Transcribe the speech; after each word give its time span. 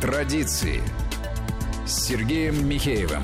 Традиции 0.00 0.80
с 1.84 2.06
Сергеем 2.06 2.66
Михеевым. 2.66 3.22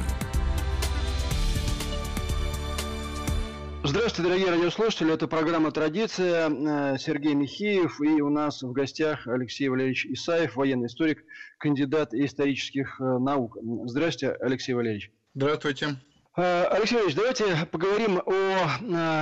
Здравствуйте, 3.83 4.29
дорогие 4.29 4.51
радиослушатели. 4.51 5.15
Это 5.15 5.27
программа 5.27 5.73
«Традиция». 5.73 6.51
Э, 6.51 6.99
Сергей 6.99 7.33
Михеев. 7.33 7.99
И 8.03 8.21
у 8.21 8.29
нас 8.29 8.62
в 8.62 8.73
гостях 8.73 9.27
Алексей 9.27 9.71
Валерьевич 9.71 10.04
Исаев, 10.04 10.57
военный 10.57 10.89
историк, 10.89 11.25
кандидат 11.57 12.12
исторических 12.12 13.00
э, 13.00 13.04
наук. 13.04 13.56
Здравствуйте, 13.86 14.36
Алексей 14.38 14.74
Валерьевич. 14.74 15.11
Здравствуйте. 15.34 15.96
Э, 16.36 16.64
Алексей 16.64 16.96
Валерьевич, 16.96 17.16
давайте 17.16 17.66
поговорим 17.70 18.20
о 18.27 19.16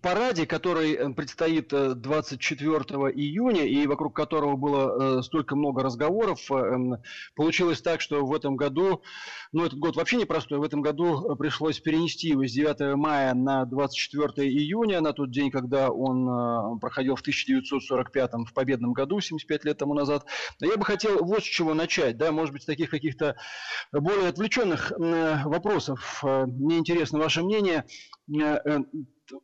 параде, 0.00 0.46
который 0.46 0.94
э, 0.94 1.10
предстоит 1.10 1.68
24 1.68 2.76
э, 2.76 3.12
июня 3.12 3.64
и 3.64 3.86
вокруг 3.86 4.16
которого 4.16 4.56
было 4.56 5.18
э, 5.18 5.22
столько 5.22 5.56
много 5.56 5.82
разговоров, 5.82 6.50
эм, 6.50 6.96
получилось 7.34 7.82
так, 7.82 8.00
что 8.00 8.24
в 8.24 8.34
этом 8.34 8.56
году, 8.56 9.02
ну 9.52 9.64
этот 9.64 9.78
год 9.78 9.96
вообще 9.96 10.16
непростой, 10.16 10.58
в 10.58 10.62
этом 10.62 10.80
году 10.80 11.36
пришлось 11.36 11.80
перенести 11.80 12.28
его 12.28 12.46
с 12.46 12.52
9 12.52 12.96
мая 12.96 13.34
на 13.34 13.66
24 13.66 14.48
июня, 14.48 15.00
на 15.00 15.12
тот 15.12 15.30
день, 15.30 15.50
когда 15.50 15.90
он 15.90 16.78
проходил 16.80 17.16
в 17.16 17.20
1945 17.20 18.32
в 18.48 18.52
победном 18.54 18.92
году, 18.92 19.20
75 19.20 19.64
лет 19.64 19.78
тому 19.78 19.94
назад. 19.94 20.26
Я 20.60 20.76
бы 20.76 20.84
хотел 20.84 21.22
вот 21.24 21.40
с 21.40 21.46
чего 21.46 21.74
начать, 21.74 22.16
да, 22.16 22.32
может 22.32 22.52
быть, 22.52 22.62
с 22.62 22.66
таких 22.66 22.90
каких-то 22.90 23.36
более 23.92 24.28
отвлеченных 24.28 24.92
вопросов. 24.96 26.22
Мне 26.22 26.78
интересно 26.78 27.18
ваше 27.18 27.42
мнение 27.42 27.84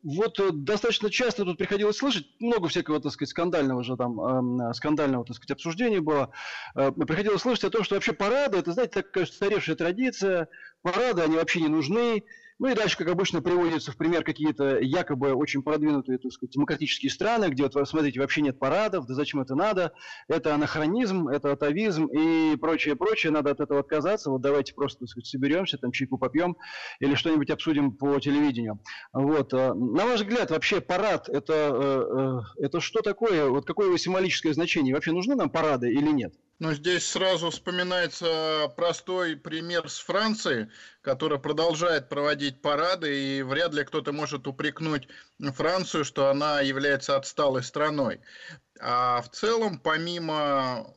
вот 0.03 0.39
э, 0.39 0.49
достаточно 0.51 1.09
часто 1.09 1.45
тут 1.45 1.57
приходилось 1.57 1.97
слышать, 1.97 2.27
много 2.39 2.67
всякого, 2.67 2.99
так 2.99 3.11
сказать, 3.11 3.29
скандального 3.29 3.83
же 3.83 3.97
там, 3.97 4.59
э, 4.59 4.73
скандального, 4.73 5.25
так 5.25 5.35
сказать, 5.35 5.51
обсуждения 5.51 6.01
было. 6.01 6.31
Э, 6.75 6.91
приходилось 6.91 7.41
слышать 7.41 7.65
о 7.65 7.69
том, 7.69 7.83
что 7.83 7.95
вообще 7.95 8.13
парады, 8.13 8.57
это, 8.57 8.73
знаете, 8.73 9.01
такая 9.01 9.25
старевшая 9.25 9.75
традиция, 9.75 10.47
парады, 10.81 11.21
они 11.21 11.35
вообще 11.35 11.61
не 11.61 11.67
нужны, 11.67 12.23
ну 12.61 12.67
и 12.67 12.75
дальше, 12.75 12.95
как 12.95 13.07
обычно, 13.07 13.41
приводятся 13.41 13.91
в 13.91 13.97
пример 13.97 14.23
какие-то 14.23 14.77
якобы 14.77 15.33
очень 15.33 15.63
продвинутые, 15.63 16.19
так 16.19 16.31
сказать, 16.31 16.53
демократические 16.53 17.09
страны, 17.09 17.45
где, 17.45 17.63
вот, 17.63 17.89
смотрите, 17.89 18.19
вообще 18.19 18.41
нет 18.41 18.59
парадов, 18.59 19.07
да 19.07 19.15
зачем 19.15 19.41
это 19.41 19.55
надо, 19.55 19.93
это 20.27 20.53
анахронизм, 20.53 21.27
это 21.27 21.53
атовизм 21.53 22.05
и 22.05 22.55
прочее, 22.57 22.95
прочее, 22.95 23.31
надо 23.31 23.49
от 23.49 23.61
этого 23.61 23.79
отказаться, 23.79 24.29
вот 24.29 24.41
давайте 24.41 24.75
просто, 24.75 24.99
так 24.99 25.09
сказать, 25.09 25.25
соберемся, 25.25 25.79
там 25.79 25.91
чайку 25.91 26.19
попьем 26.19 26.55
или 26.99 27.15
что-нибудь 27.15 27.49
обсудим 27.49 27.93
по 27.93 28.19
телевидению. 28.19 28.79
Вот. 29.11 29.55
Э, 29.55 29.73
на 29.73 30.05
ваш 30.05 30.21
взгляд, 30.21 30.51
вообще 30.51 30.81
парад, 30.81 31.29
это, 31.29 31.53
э, 31.53 32.61
э, 32.61 32.65
это 32.65 32.79
что 32.79 33.01
такое, 33.01 33.47
вот 33.47 33.65
какое 33.65 33.87
его 33.87 33.97
символическое 33.97 34.53
значение, 34.53 34.93
вообще 34.93 35.13
нужны 35.13 35.33
нам 35.33 35.49
парады 35.49 35.91
или 35.91 36.11
нет? 36.11 36.35
Ну, 36.61 36.73
здесь 36.75 37.07
сразу 37.07 37.49
вспоминается 37.49 38.71
простой 38.77 39.35
пример 39.35 39.89
с 39.89 39.97
Францией, 39.97 40.67
которая 41.01 41.39
продолжает 41.39 42.07
проводить 42.07 42.61
парады, 42.61 43.39
и 43.39 43.41
вряд 43.41 43.73
ли 43.73 43.83
кто-то 43.83 44.11
может 44.11 44.45
упрекнуть 44.45 45.07
Францию, 45.39 46.05
что 46.05 46.29
она 46.29 46.61
является 46.61 47.15
отсталой 47.15 47.63
страной. 47.63 48.21
А 48.79 49.23
в 49.23 49.29
целом, 49.31 49.79
помимо 49.79 50.93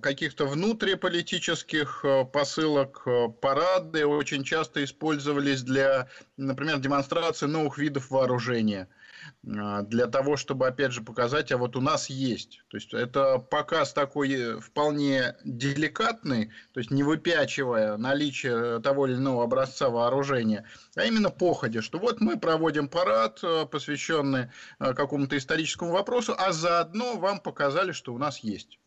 каких-то 0.00 0.46
внутриполитических 0.46 2.04
э, 2.04 2.24
посылок 2.26 3.02
э, 3.04 3.30
парады 3.42 4.06
очень 4.06 4.44
часто 4.44 4.84
использовались 4.84 5.62
для, 5.62 6.08
например, 6.36 6.78
демонстрации 6.78 7.46
новых 7.46 7.78
видов 7.78 8.10
вооружения– 8.10 8.88
для 9.42 10.06
того, 10.06 10.36
чтобы, 10.36 10.66
опять 10.66 10.92
же, 10.92 11.02
показать, 11.02 11.52
а 11.52 11.58
вот 11.58 11.76
у 11.76 11.80
нас 11.80 12.08
есть. 12.08 12.62
То 12.68 12.76
есть, 12.76 12.94
это 12.94 13.38
показ 13.38 13.92
такой 13.92 14.32
э, 14.32 14.60
вполне 14.60 15.36
деликатный, 15.44 16.50
то 16.72 16.80
есть, 16.80 16.90
не 16.90 17.02
выпячивая 17.02 17.96
наличие 17.96 18.80
того 18.80 19.06
или 19.06 19.16
иного 19.16 19.44
образца 19.44 19.90
вооружения, 19.90 20.66
а 20.96 21.04
именно 21.04 21.30
походе, 21.30 21.82
что 21.82 21.98
вот 21.98 22.20
мы 22.20 22.38
проводим 22.38 22.88
парад, 22.88 23.40
э, 23.42 23.66
посвященный 23.66 24.48
э, 24.78 24.94
какому-то 24.94 25.36
историческому 25.36 25.92
вопросу, 25.92 26.34
а 26.38 26.52
заодно 26.52 27.16
вам 27.16 27.40
показали, 27.40 27.92
что 27.92 28.14
у 28.14 28.18
нас 28.18 28.38
есть. 28.38 28.78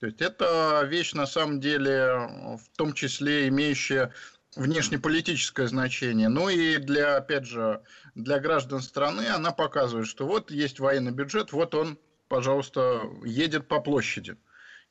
То 0.00 0.06
есть, 0.06 0.20
это 0.20 0.82
вещь, 0.84 1.12
на 1.12 1.26
самом 1.26 1.60
деле, 1.60 2.56
в 2.56 2.76
том 2.76 2.92
числе 2.92 3.48
имеющая 3.48 4.12
внешнеполитическое 4.56 5.66
значение. 5.66 6.28
Ну 6.28 6.48
и 6.48 6.78
для, 6.78 7.16
опять 7.16 7.46
же, 7.46 7.82
для 8.14 8.38
граждан 8.40 8.80
страны 8.80 9.26
она 9.28 9.52
показывает, 9.52 10.06
что 10.06 10.26
вот 10.26 10.50
есть 10.50 10.80
военный 10.80 11.12
бюджет, 11.12 11.52
вот 11.52 11.74
он, 11.74 11.98
пожалуйста, 12.28 13.02
едет 13.24 13.68
по 13.68 13.80
площади. 13.80 14.36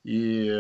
И 0.04 0.52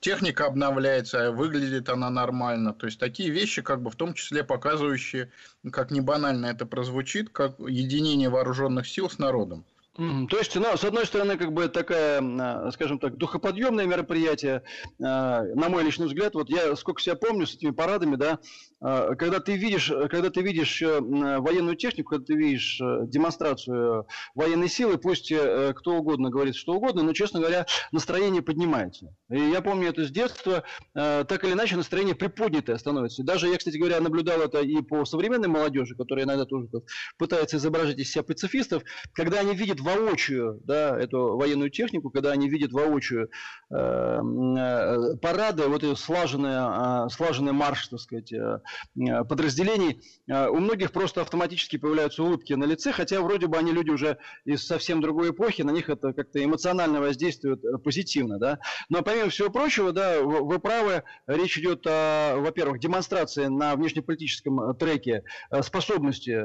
техника 0.00 0.46
обновляется, 0.46 1.32
выглядит 1.32 1.88
она 1.88 2.10
нормально. 2.10 2.74
То 2.74 2.86
есть 2.86 3.00
такие 3.00 3.30
вещи, 3.30 3.62
как 3.62 3.82
бы 3.82 3.90
в 3.90 3.96
том 3.96 4.14
числе 4.14 4.44
показывающие, 4.44 5.30
как 5.72 5.90
не 5.90 6.00
банально 6.00 6.46
это 6.46 6.66
прозвучит, 6.66 7.30
как 7.30 7.58
единение 7.58 8.28
вооруженных 8.28 8.86
сил 8.86 9.08
с 9.08 9.18
народом. 9.18 9.64
То 9.96 10.38
есть, 10.38 10.56
ну, 10.56 10.76
с 10.76 10.82
одной 10.82 11.06
стороны, 11.06 11.36
как 11.36 11.52
бы 11.52 11.68
такая, 11.68 12.20
а, 12.20 12.70
скажем 12.72 12.98
так, 12.98 13.16
духоподъемное 13.16 13.86
мероприятие, 13.86 14.62
а, 15.00 15.42
на 15.42 15.68
мой 15.68 15.84
личный 15.84 16.06
взгляд, 16.06 16.34
вот 16.34 16.50
я 16.50 16.74
сколько 16.74 17.00
себя 17.00 17.14
помню 17.14 17.46
с 17.46 17.54
этими 17.54 17.70
парадами, 17.70 18.16
да, 18.16 18.40
а, 18.80 19.14
когда 19.14 19.38
ты 19.38 19.56
видишь, 19.56 19.90
когда 20.10 20.30
ты 20.30 20.42
видишь 20.42 20.82
э, 20.82 21.00
военную 21.00 21.76
технику, 21.76 22.10
когда 22.10 22.26
ты 22.26 22.34
видишь 22.34 22.80
э, 22.82 23.06
демонстрацию 23.06 24.06
военной 24.34 24.68
силы, 24.68 24.98
пусть 24.98 25.32
э, 25.32 25.72
кто 25.74 25.92
угодно 25.92 26.28
говорит 26.28 26.54
что 26.54 26.74
угодно, 26.74 27.02
но, 27.02 27.12
честно 27.12 27.40
говоря, 27.40 27.66
настроение 27.92 28.42
поднимается. 28.42 29.14
И 29.30 29.38
я 29.38 29.62
помню 29.62 29.88
это 29.88 30.04
с 30.04 30.10
детства, 30.10 30.64
так 30.92 31.44
или 31.44 31.52
иначе 31.52 31.76
настроение 31.76 32.14
приподнятое 32.14 32.76
становится. 32.76 33.22
Даже 33.22 33.48
я, 33.48 33.56
кстати 33.56 33.76
говоря, 33.76 34.00
наблюдал 34.00 34.40
это 34.40 34.60
и 34.60 34.82
по 34.82 35.04
современной 35.04 35.48
молодежи, 35.48 35.94
которая 35.96 36.24
иногда 36.24 36.44
тоже 36.44 36.68
пытается 37.16 37.56
изображать 37.56 37.98
из 37.98 38.10
себя 38.10 38.22
пацифистов, 38.22 38.82
когда 39.14 39.40
они 39.40 39.54
видят 39.54 39.80
воочию 39.84 40.60
да, 40.64 40.98
эту 40.98 41.36
военную 41.36 41.70
технику, 41.70 42.10
когда 42.10 42.32
они 42.32 42.48
видят 42.48 42.72
воочию 42.72 43.28
э, 43.70 43.74
э, 43.76 45.16
парады, 45.20 45.68
вот 45.68 45.84
это 45.84 45.94
слаженный, 45.94 47.06
э, 47.06 47.08
слаженный 47.10 47.52
марш, 47.52 47.88
так 47.88 48.00
сказать, 48.00 48.32
э, 48.32 48.60
э, 48.96 49.24
подразделений, 49.24 50.00
э, 50.28 50.48
у 50.48 50.56
многих 50.56 50.90
просто 50.90 51.20
автоматически 51.20 51.76
появляются 51.76 52.22
улыбки 52.22 52.54
на 52.54 52.64
лице, 52.64 52.92
хотя 52.92 53.20
вроде 53.20 53.46
бы 53.46 53.58
они 53.58 53.72
люди 53.72 53.90
уже 53.90 54.18
из 54.44 54.66
совсем 54.66 55.00
другой 55.00 55.30
эпохи, 55.30 55.62
на 55.62 55.70
них 55.70 55.88
это 55.90 56.12
как-то 56.12 56.42
эмоционально 56.42 57.00
воздействует 57.00 57.64
э, 57.64 57.78
позитивно, 57.78 58.38
да. 58.38 58.58
Но 58.88 59.02
помимо 59.02 59.28
всего 59.28 59.50
прочего, 59.50 59.92
да, 59.92 60.22
вы 60.22 60.58
правы, 60.58 61.04
речь 61.26 61.58
идет 61.58 61.86
о, 61.86 62.36
во-первых, 62.38 62.80
демонстрации 62.80 63.46
на 63.46 63.76
внешнеполитическом 63.76 64.74
треке 64.76 65.24
способности, 65.60 66.44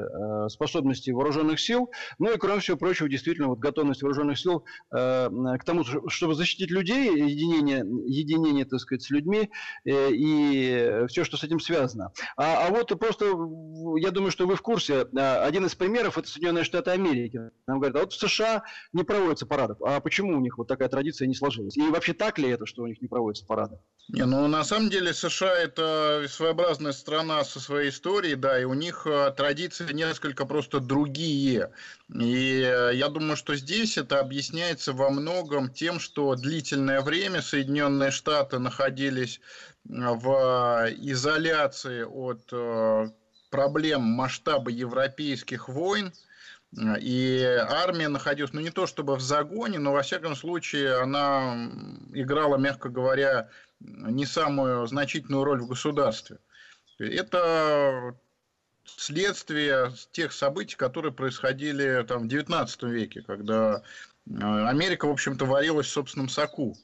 способности 0.50 1.10
вооруженных 1.10 1.58
сил, 1.58 1.90
ну 2.18 2.32
и 2.32 2.36
кроме 2.36 2.60
всего 2.60 2.76
прочего, 2.76 3.08
действительно 3.08 3.29
действительно 3.30 3.48
вот 3.48 3.58
готовность 3.58 4.02
вооруженных 4.02 4.38
сил 4.38 4.64
э, 4.92 5.28
к 5.58 5.64
тому, 5.64 5.84
чтобы 6.08 6.34
защитить 6.34 6.70
людей, 6.70 7.10
единение, 7.10 7.84
единение, 8.06 8.64
так 8.64 8.80
сказать, 8.80 9.02
с 9.02 9.10
людьми 9.10 9.50
э, 9.84 10.10
и 10.12 11.06
все, 11.08 11.24
что 11.24 11.36
с 11.36 11.44
этим 11.44 11.60
связано. 11.60 12.12
А, 12.36 12.66
а 12.66 12.70
вот 12.70 12.88
просто, 12.98 13.26
я 13.96 14.10
думаю, 14.10 14.32
что 14.32 14.46
вы 14.46 14.56
в 14.56 14.62
курсе, 14.62 15.06
э, 15.16 15.44
один 15.44 15.66
из 15.66 15.74
примеров– 15.74 16.18
это 16.18 16.28
Соединенные 16.28 16.64
Штаты 16.64 16.90
Америки. 16.90 17.40
Нам 17.66 17.78
говорят, 17.78 17.96
а 17.96 18.00
вот 18.00 18.12
в 18.12 18.18
США 18.18 18.64
не 18.92 19.04
проводятся 19.04 19.46
парадов. 19.46 19.78
А 19.82 20.00
почему 20.00 20.36
у 20.36 20.40
них 20.40 20.58
вот 20.58 20.66
такая 20.66 20.88
традиция 20.88 21.28
не 21.28 21.34
сложилась? 21.34 21.76
И 21.76 21.82
вообще 21.82 22.12
так 22.12 22.38
ли 22.38 22.48
это, 22.48 22.66
что 22.66 22.82
у 22.82 22.86
них 22.86 23.00
не 23.00 23.08
проводятся 23.08 23.46
парады? 23.46 23.78
Не, 24.08 24.24
ну 24.24 24.48
на 24.48 24.64
самом 24.64 24.90
деле 24.90 25.14
США 25.14 25.56
это 25.56 26.24
своеобразная 26.28 26.92
страна 26.92 27.44
со 27.44 27.60
своей 27.60 27.90
историей, 27.90 28.34
да, 28.34 28.60
и 28.60 28.64
у 28.64 28.74
них 28.74 29.06
э, 29.06 29.32
традиции 29.36 29.92
несколько 29.92 30.46
просто 30.46 30.80
другие. 30.80 31.70
И 32.12 32.60
э, 32.60 32.90
я 32.94 33.08
думаю, 33.08 33.19
что 33.36 33.54
здесь 33.54 33.98
это 33.98 34.20
объясняется 34.20 34.92
во 34.92 35.10
многом 35.10 35.70
тем, 35.70 36.00
что 36.00 36.34
длительное 36.34 37.00
время 37.00 37.42
Соединенные 37.42 38.10
Штаты 38.10 38.58
находились 38.58 39.38
э, 39.38 39.92
в 39.92 40.88
изоляции 40.98 42.02
от 42.02 42.52
проблем 43.50 44.02
масштаба 44.02 44.70
европейских 44.70 45.68
войн, 45.68 46.12
и 47.00 47.42
армия 47.68 48.08
находилась, 48.08 48.52
ну 48.52 48.60
не 48.60 48.70
то 48.70 48.86
чтобы 48.86 49.16
в 49.16 49.20
загоне, 49.20 49.78
но 49.80 49.92
во 49.92 50.02
всяком 50.02 50.36
случае 50.36 51.00
она 51.00 51.68
играла, 52.12 52.56
мягко 52.56 52.88
говоря, 52.88 53.48
не 53.80 54.24
самую 54.24 54.86
значительную 54.86 55.42
роль 55.42 55.60
в 55.60 55.66
государстве. 55.66 56.38
Это 56.98 58.14
следствие 58.96 59.92
тех 60.12 60.32
событий, 60.32 60.76
которые 60.76 61.12
происходили 61.12 62.04
там, 62.06 62.28
в 62.28 62.32
XIX 62.32 62.68
веке, 62.90 63.22
когда 63.22 63.82
э, 64.26 64.32
Америка, 64.40 65.06
в 65.06 65.10
общем-то, 65.10 65.44
варилась 65.44 65.86
в 65.86 65.92
собственном 65.92 66.28
соку. 66.28 66.76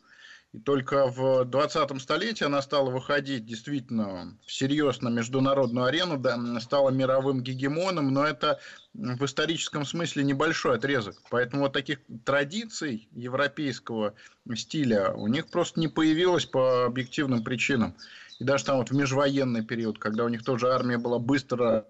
И 0.53 0.59
только 0.59 1.09
в 1.09 1.43
20-м 1.43 2.01
столетии 2.01 2.45
она 2.45 2.63
стала 2.63 2.89
выходить 2.91 3.45
действительно 3.45 4.39
всерьез 4.47 5.03
на 5.03 5.09
международную 5.09 5.87
арену, 5.87 6.17
да, 6.17 6.39
стала 6.61 6.89
мировым 6.91 7.43
гегемоном, 7.43 8.13
но 8.13 8.25
это 8.25 8.59
в 8.95 9.23
историческом 9.25 9.85
смысле 9.85 10.25
небольшой 10.25 10.77
отрезок. 10.77 11.21
Поэтому 11.31 11.65
вот 11.65 11.75
таких 11.75 11.99
традиций 12.25 13.07
европейского 13.13 14.15
стиля 14.55 15.13
у 15.13 15.27
них 15.27 15.49
просто 15.49 15.79
не 15.79 15.89
появилось 15.89 16.47
по 16.47 16.87
объективным 16.87 17.45
причинам. 17.45 17.95
И 18.39 18.45
даже 18.45 18.65
там 18.65 18.79
вот 18.79 18.91
в 18.91 18.95
межвоенный 18.95 19.65
период, 19.65 19.99
когда 19.99 20.25
у 20.25 20.29
них 20.29 20.45
тоже 20.45 20.71
армия 20.71 20.99
была 20.99 21.19
быстро 21.19 21.87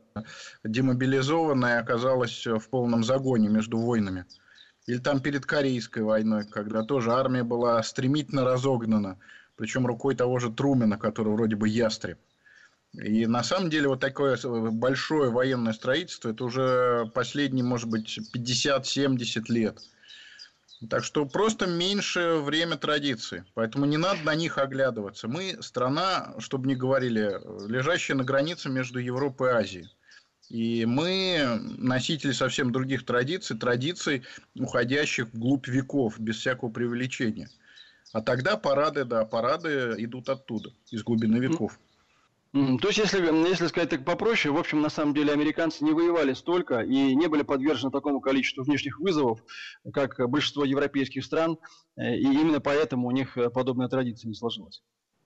демобилизована 0.62 1.66
и 1.66 1.78
оказалась 1.80 2.46
в 2.46 2.68
полном 2.70 3.02
загоне 3.02 3.48
между 3.48 3.78
войнами. 3.78 4.26
Или 4.86 4.98
там 4.98 5.20
перед 5.20 5.44
Корейской 5.44 6.04
войной, 6.04 6.46
когда 6.46 6.84
тоже 6.84 7.12
армия 7.12 7.42
была 7.42 7.82
стремительно 7.82 8.44
разогнана, 8.44 9.18
причем 9.56 9.86
рукой 9.86 10.14
того 10.14 10.38
же 10.38 10.52
Трумена, 10.52 10.96
который 10.96 11.32
вроде 11.32 11.56
бы 11.56 11.68
ястреб. 11.68 12.18
И 12.92 13.26
на 13.26 13.42
самом 13.42 13.68
деле 13.68 13.88
вот 13.88 14.00
такое 14.00 14.38
большое 14.70 15.30
военное 15.30 15.72
строительство, 15.72 16.30
это 16.30 16.44
уже 16.44 17.10
последние, 17.12 17.64
может 17.64 17.90
быть, 17.90 18.18
50-70 18.34 19.42
лет. 19.48 19.80
Так 20.90 21.04
что 21.04 21.24
просто 21.24 21.66
меньше 21.66 22.36
время 22.36 22.76
традиции. 22.76 23.44
Поэтому 23.54 23.86
не 23.86 23.96
надо 23.96 24.22
на 24.24 24.34
них 24.34 24.58
оглядываться. 24.58 25.26
Мы 25.26 25.56
страна, 25.60 26.34
чтобы 26.38 26.68
не 26.68 26.74
говорили, 26.74 27.40
лежащая 27.66 28.16
на 28.16 28.24
границе 28.24 28.68
между 28.68 28.98
Европой 28.98 29.50
и 29.50 29.54
Азией. 29.54 29.88
И 30.48 30.84
мы 30.86 31.58
носители 31.78 32.32
совсем 32.32 32.72
других 32.72 33.04
традиций, 33.04 33.58
традиций, 33.58 34.22
уходящих 34.54 35.32
вглубь 35.32 35.66
веков, 35.66 36.20
без 36.20 36.36
всякого 36.36 36.70
преувеличения. 36.70 37.48
А 38.12 38.22
тогда 38.22 38.56
парады, 38.56 39.04
да, 39.04 39.24
парады 39.24 39.94
идут 39.98 40.28
оттуда, 40.28 40.70
из 40.90 41.02
глубины 41.02 41.38
веков. 41.38 41.78
То 42.80 42.88
есть, 42.88 42.98
если, 42.98 43.20
если 43.48 43.66
сказать 43.66 43.90
так 43.90 44.04
попроще, 44.04 44.52
в 44.52 44.58
общем, 44.58 44.80
на 44.80 44.88
самом 44.88 45.14
деле 45.14 45.32
американцы 45.32 45.84
не 45.84 45.92
воевали 45.92 46.32
столько 46.32 46.80
и 46.80 47.14
не 47.14 47.26
были 47.26 47.42
подвержены 47.42 47.90
такому 47.90 48.20
количеству 48.20 48.64
внешних 48.64 48.98
вызовов, 48.98 49.40
как 49.92 50.18
большинство 50.30 50.64
европейских 50.64 51.24
стран, 51.24 51.58
э, 51.96 52.16
и 52.16 52.24
именно 52.24 52.60
поэтому 52.60 53.08
у 53.08 53.10
них 53.10 53.36
подобная 53.52 53.88
традиция 53.88 54.28
не 54.28 54.34
сложилась. 54.34 54.82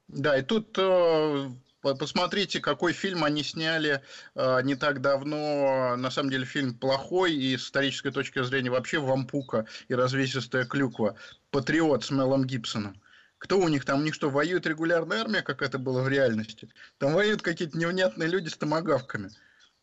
Да, 0.08 0.36
и 0.36 0.42
тут 0.42 0.76
э, 0.76 1.50
Посмотрите, 1.82 2.60
какой 2.60 2.92
фильм 2.92 3.24
они 3.24 3.42
сняли 3.42 4.02
э, 4.34 4.62
не 4.62 4.74
так 4.74 5.00
давно. 5.00 5.96
На 5.96 6.10
самом 6.10 6.30
деле 6.30 6.44
фильм 6.44 6.74
плохой 6.74 7.34
и 7.34 7.56
с 7.56 7.64
исторической 7.64 8.10
точки 8.10 8.42
зрения 8.42 8.70
вообще 8.70 8.98
вампука 8.98 9.66
и 9.88 9.94
развесистая 9.94 10.66
клюква. 10.66 11.16
«Патриот» 11.50 12.04
с 12.04 12.10
Мелом 12.10 12.44
Гибсоном. 12.44 13.00
Кто 13.40 13.58
у 13.58 13.68
них 13.68 13.86
там? 13.86 14.00
У 14.00 14.02
них 14.02 14.14
что, 14.14 14.28
воюет 14.28 14.66
регулярная 14.66 15.22
армия, 15.22 15.40
как 15.40 15.62
это 15.62 15.78
было 15.78 16.02
в 16.02 16.08
реальности? 16.08 16.68
Там 16.98 17.14
воюют 17.14 17.40
какие-то 17.40 17.76
невнятные 17.76 18.28
люди 18.28 18.48
с 18.48 18.56
томогавками. 18.56 19.30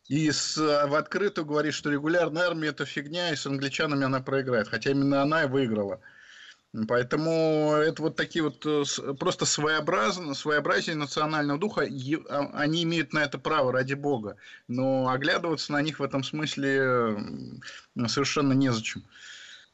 И 0.06 0.30
с, 0.30 0.56
в 0.56 0.94
открытую 0.94 1.44
говорит, 1.44 1.74
что 1.74 1.90
регулярная 1.90 2.46
армия 2.46 2.68
это 2.68 2.86
фигня, 2.86 3.32
и 3.32 3.36
с 3.36 3.46
англичанами 3.46 4.04
она 4.04 4.20
проиграет. 4.20 4.68
Хотя 4.68 4.92
именно 4.92 5.22
она 5.22 5.42
и 5.42 5.48
выиграла. 5.48 6.00
Поэтому 6.86 7.72
это 7.72 8.00
вот 8.00 8.14
такие 8.14 8.44
вот 8.44 8.64
э, 8.64 8.84
просто 9.14 9.44
своеобразно, 9.44 10.34
своеобразие 10.34 10.94
национального 10.94 11.58
духа, 11.58 11.82
а, 11.82 12.50
они 12.54 12.84
имеют 12.84 13.12
на 13.12 13.24
это 13.24 13.38
право, 13.38 13.72
ради 13.72 13.94
бога. 13.94 14.36
Но 14.68 15.08
оглядываться 15.08 15.72
на 15.72 15.82
них 15.82 15.98
в 15.98 16.02
этом 16.04 16.22
смысле 16.22 17.16
совершенно 18.06 18.52
незачем. 18.52 19.02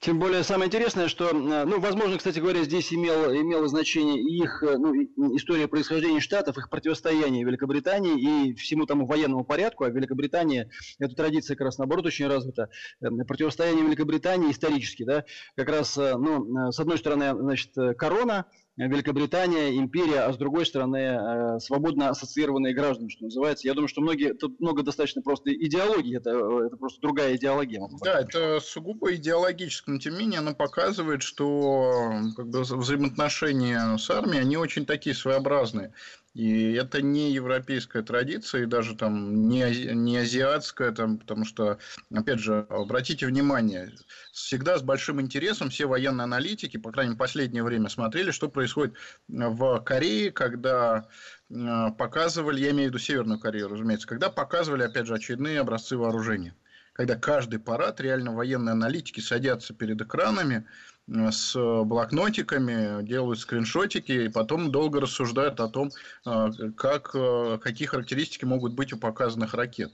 Тем 0.04 0.18
более 0.18 0.42
самое 0.42 0.66
интересное, 0.66 1.08
что, 1.08 1.30
э, 1.30 1.64
ну, 1.64 1.80
возможно, 1.80 2.18
кстати 2.18 2.38
говоря, 2.38 2.62
здесь 2.62 2.92
имело, 2.92 3.34
имело 3.34 3.66
значение 3.68 4.20
их 4.20 4.62
э, 4.62 4.76
ну, 4.76 4.94
история 5.34 5.66
происхождения 5.66 6.20
штатов, 6.20 6.58
их 6.58 6.68
противостояние 6.68 7.42
Великобритании 7.42 8.50
и 8.50 8.54
всему 8.54 8.84
тому 8.84 9.06
военному 9.06 9.44
порядку, 9.44 9.84
а 9.84 9.88
Великобритания, 9.88 10.68
эта 10.98 11.14
традиция 11.14 11.56
как 11.56 11.64
раз 11.64 11.78
наоборот 11.78 12.04
очень 12.04 12.26
развита, 12.26 12.68
э, 13.00 13.08
противостояние 13.26 13.86
Великобритании 13.86 14.50
исторически, 14.50 15.04
да, 15.04 15.24
как 15.56 15.70
раз, 15.70 15.96
ну, 15.96 16.70
с 16.70 16.78
одной 16.78 16.98
стороны, 16.98 17.34
значит, 17.34 17.70
корона, 17.96 18.44
Великобритания, 18.76 19.78
империя, 19.78 20.22
а 20.22 20.32
с 20.32 20.36
другой 20.36 20.66
стороны 20.66 20.96
э, 20.96 21.60
свободно 21.60 22.08
ассоциированные 22.08 22.74
граждане, 22.74 23.08
что 23.08 23.24
называется. 23.24 23.68
Я 23.68 23.74
думаю, 23.74 23.86
что 23.86 24.00
многие, 24.00 24.34
тут 24.34 24.58
много 24.58 24.82
достаточно 24.82 25.22
просто 25.22 25.54
идеологии, 25.54 26.16
это, 26.16 26.30
это 26.66 26.76
просто 26.76 27.00
другая 27.00 27.36
идеология. 27.36 27.80
Да, 28.02 28.20
это 28.20 28.58
сугубо 28.58 29.14
идеологическое, 29.14 29.94
но 29.94 30.00
тем 30.00 30.14
не 30.14 30.20
менее 30.20 30.40
она 30.40 30.54
показывает, 30.54 31.22
что 31.22 32.10
как 32.36 32.48
бы, 32.48 32.62
взаимоотношения 32.62 33.96
с 33.96 34.10
армией, 34.10 34.40
они 34.40 34.56
очень 34.56 34.86
такие 34.86 35.14
своеобразные. 35.14 35.92
И 36.34 36.72
это 36.72 37.00
не 37.00 37.30
европейская 37.30 38.02
традиция, 38.02 38.64
и 38.64 38.66
даже 38.66 38.96
там 38.96 39.48
не, 39.48 39.94
не 39.94 40.18
азиатская, 40.18 40.90
там, 40.90 41.18
потому 41.18 41.44
что, 41.44 41.78
опять 42.12 42.40
же, 42.40 42.66
обратите 42.70 43.26
внимание, 43.26 43.92
всегда 44.32 44.76
с 44.76 44.82
большим 44.82 45.20
интересом 45.20 45.70
все 45.70 45.86
военные 45.86 46.24
аналитики, 46.24 46.76
по 46.76 46.90
крайней 46.90 47.10
мере, 47.10 47.20
последнее 47.20 47.62
время 47.62 47.88
смотрели, 47.88 48.32
что 48.32 48.48
происходит 48.48 48.94
в 49.28 49.78
Корее, 49.84 50.32
когда 50.32 51.06
э, 51.50 51.90
показывали, 51.96 52.60
я 52.60 52.72
имею 52.72 52.90
в 52.90 52.94
виду 52.94 52.98
Северную 52.98 53.38
Корею, 53.38 53.68
разумеется, 53.68 54.08
когда 54.08 54.28
показывали, 54.28 54.82
опять 54.82 55.06
же, 55.06 55.14
очередные 55.14 55.60
образцы 55.60 55.96
вооружения. 55.96 56.56
Когда 56.94 57.16
каждый 57.16 57.60
парад, 57.60 58.00
реально 58.00 58.34
военные 58.34 58.72
аналитики 58.72 59.20
садятся 59.20 59.72
перед 59.72 60.00
экранами, 60.00 60.64
с 61.06 61.54
блокнотиками, 61.84 63.04
делают 63.04 63.38
скриншотики 63.38 64.12
и 64.12 64.28
потом 64.28 64.70
долго 64.70 65.00
рассуждают 65.00 65.60
о 65.60 65.68
том, 65.68 65.90
а, 66.24 66.50
как, 66.76 67.10
а, 67.14 67.58
какие 67.58 67.86
характеристики 67.86 68.44
могут 68.44 68.72
быть 68.72 68.92
у 68.92 68.96
показанных 68.96 69.54
ракет. 69.54 69.92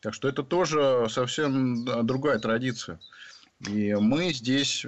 Так 0.00 0.14
что 0.14 0.28
это 0.28 0.42
тоже 0.42 1.06
совсем 1.08 1.84
другая 2.06 2.38
традиция. 2.38 3.00
И 3.66 3.94
мы 3.94 4.32
здесь 4.32 4.86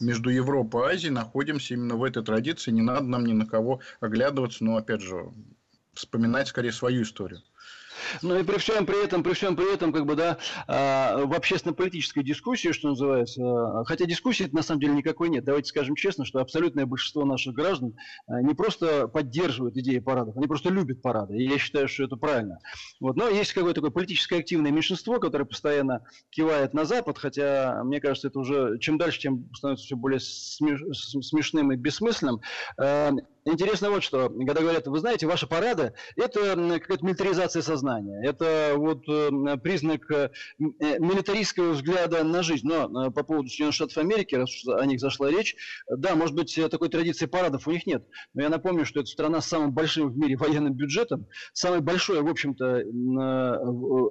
между 0.00 0.30
Европой 0.30 0.92
и 0.92 0.94
Азией 0.94 1.12
находимся 1.12 1.74
именно 1.74 1.96
в 1.96 2.04
этой 2.04 2.24
традиции. 2.24 2.70
Не 2.70 2.82
надо 2.82 3.04
нам 3.04 3.26
ни 3.26 3.32
на 3.32 3.46
кого 3.46 3.80
оглядываться, 4.00 4.64
но, 4.64 4.76
опять 4.76 5.02
же, 5.02 5.32
вспоминать 5.94 6.48
скорее 6.48 6.72
свою 6.72 7.02
историю. 7.02 7.42
Ну 8.22 8.38
и 8.38 8.42
при 8.42 8.58
всем 8.58 8.86
при 8.86 9.04
этом, 9.04 9.22
при 9.22 9.32
всем 9.32 9.56
при 9.56 9.72
этом, 9.72 9.92
как 9.92 10.06
бы, 10.06 10.14
да, 10.14 10.38
а, 10.66 11.24
в 11.24 11.32
общественно-политической 11.34 12.22
дискуссии, 12.22 12.72
что 12.72 12.88
называется, 12.88 13.42
а, 13.42 13.84
хотя 13.84 14.06
дискуссии 14.06 14.48
на 14.52 14.62
самом 14.62 14.80
деле 14.80 14.94
никакой 14.94 15.28
нет, 15.28 15.44
давайте 15.44 15.68
скажем 15.68 15.94
честно, 15.94 16.24
что 16.24 16.40
абсолютное 16.40 16.86
большинство 16.86 17.24
наших 17.24 17.54
граждан 17.54 17.94
а, 18.26 18.42
не 18.42 18.54
просто 18.54 19.08
поддерживают 19.08 19.76
идеи 19.76 19.98
парадов, 19.98 20.36
они 20.36 20.46
просто 20.46 20.70
любят 20.70 21.02
парады, 21.02 21.36
и 21.36 21.48
я 21.48 21.58
считаю, 21.58 21.88
что 21.88 22.04
это 22.04 22.16
правильно. 22.16 22.58
Вот. 23.00 23.16
Но 23.16 23.28
есть 23.28 23.52
какое-то 23.52 23.80
такое 23.80 23.90
политическое 23.90 24.38
активное 24.38 24.70
меньшинство, 24.70 25.18
которое 25.18 25.44
постоянно 25.44 26.04
кивает 26.30 26.74
на 26.74 26.84
Запад, 26.84 27.18
хотя, 27.18 27.82
мне 27.84 28.00
кажется, 28.00 28.28
это 28.28 28.38
уже 28.38 28.78
чем 28.78 28.98
дальше, 28.98 29.20
тем 29.20 29.48
становится 29.54 29.86
все 29.86 29.96
более 29.96 30.20
смешным 30.20 31.72
и 31.72 31.76
бессмысленным. 31.76 32.40
Интересно 33.50 33.90
вот 33.90 34.02
что, 34.02 34.28
когда 34.28 34.60
говорят, 34.60 34.86
вы 34.86 34.98
знаете, 34.98 35.26
ваши 35.26 35.46
парады– 35.46 35.94
это 36.16 36.54
какая-то 36.80 37.04
милитаризация 37.04 37.62
сознания, 37.62 38.20
это 38.22 38.74
вот 38.76 39.08
э, 39.08 39.56
признак 39.62 40.10
э, 40.10 40.30
э, 40.58 40.98
милитаристского 40.98 41.70
взгляда 41.70 42.24
на 42.24 42.42
жизнь. 42.42 42.66
Но 42.66 43.10
по 43.10 43.22
поводу 43.22 43.48
Соединенных 43.48 43.74
Штатов 43.74 43.96
Америки, 43.96 44.34
раз 44.34 44.50
о 44.66 44.84
них 44.84 45.00
зашла 45.00 45.30
речь, 45.30 45.56
да, 45.88 46.14
может 46.14 46.36
быть, 46.36 46.58
такой 46.70 46.90
традиции 46.90 47.24
парадов 47.24 47.66
у 47.66 47.70
них 47.70 47.86
нет. 47.86 48.06
Но 48.34 48.42
я 48.42 48.50
напомню, 48.50 48.84
что 48.84 49.00
это 49.00 49.08
страна 49.08 49.40
с 49.40 49.48
самым 49.48 49.72
большим 49.72 50.10
в 50.10 50.18
мире 50.18 50.36
военным 50.36 50.74
бюджетом, 50.74 51.26
самой 51.54 51.80
большой, 51.80 52.20
в 52.20 52.28
общем-то, 52.28 52.82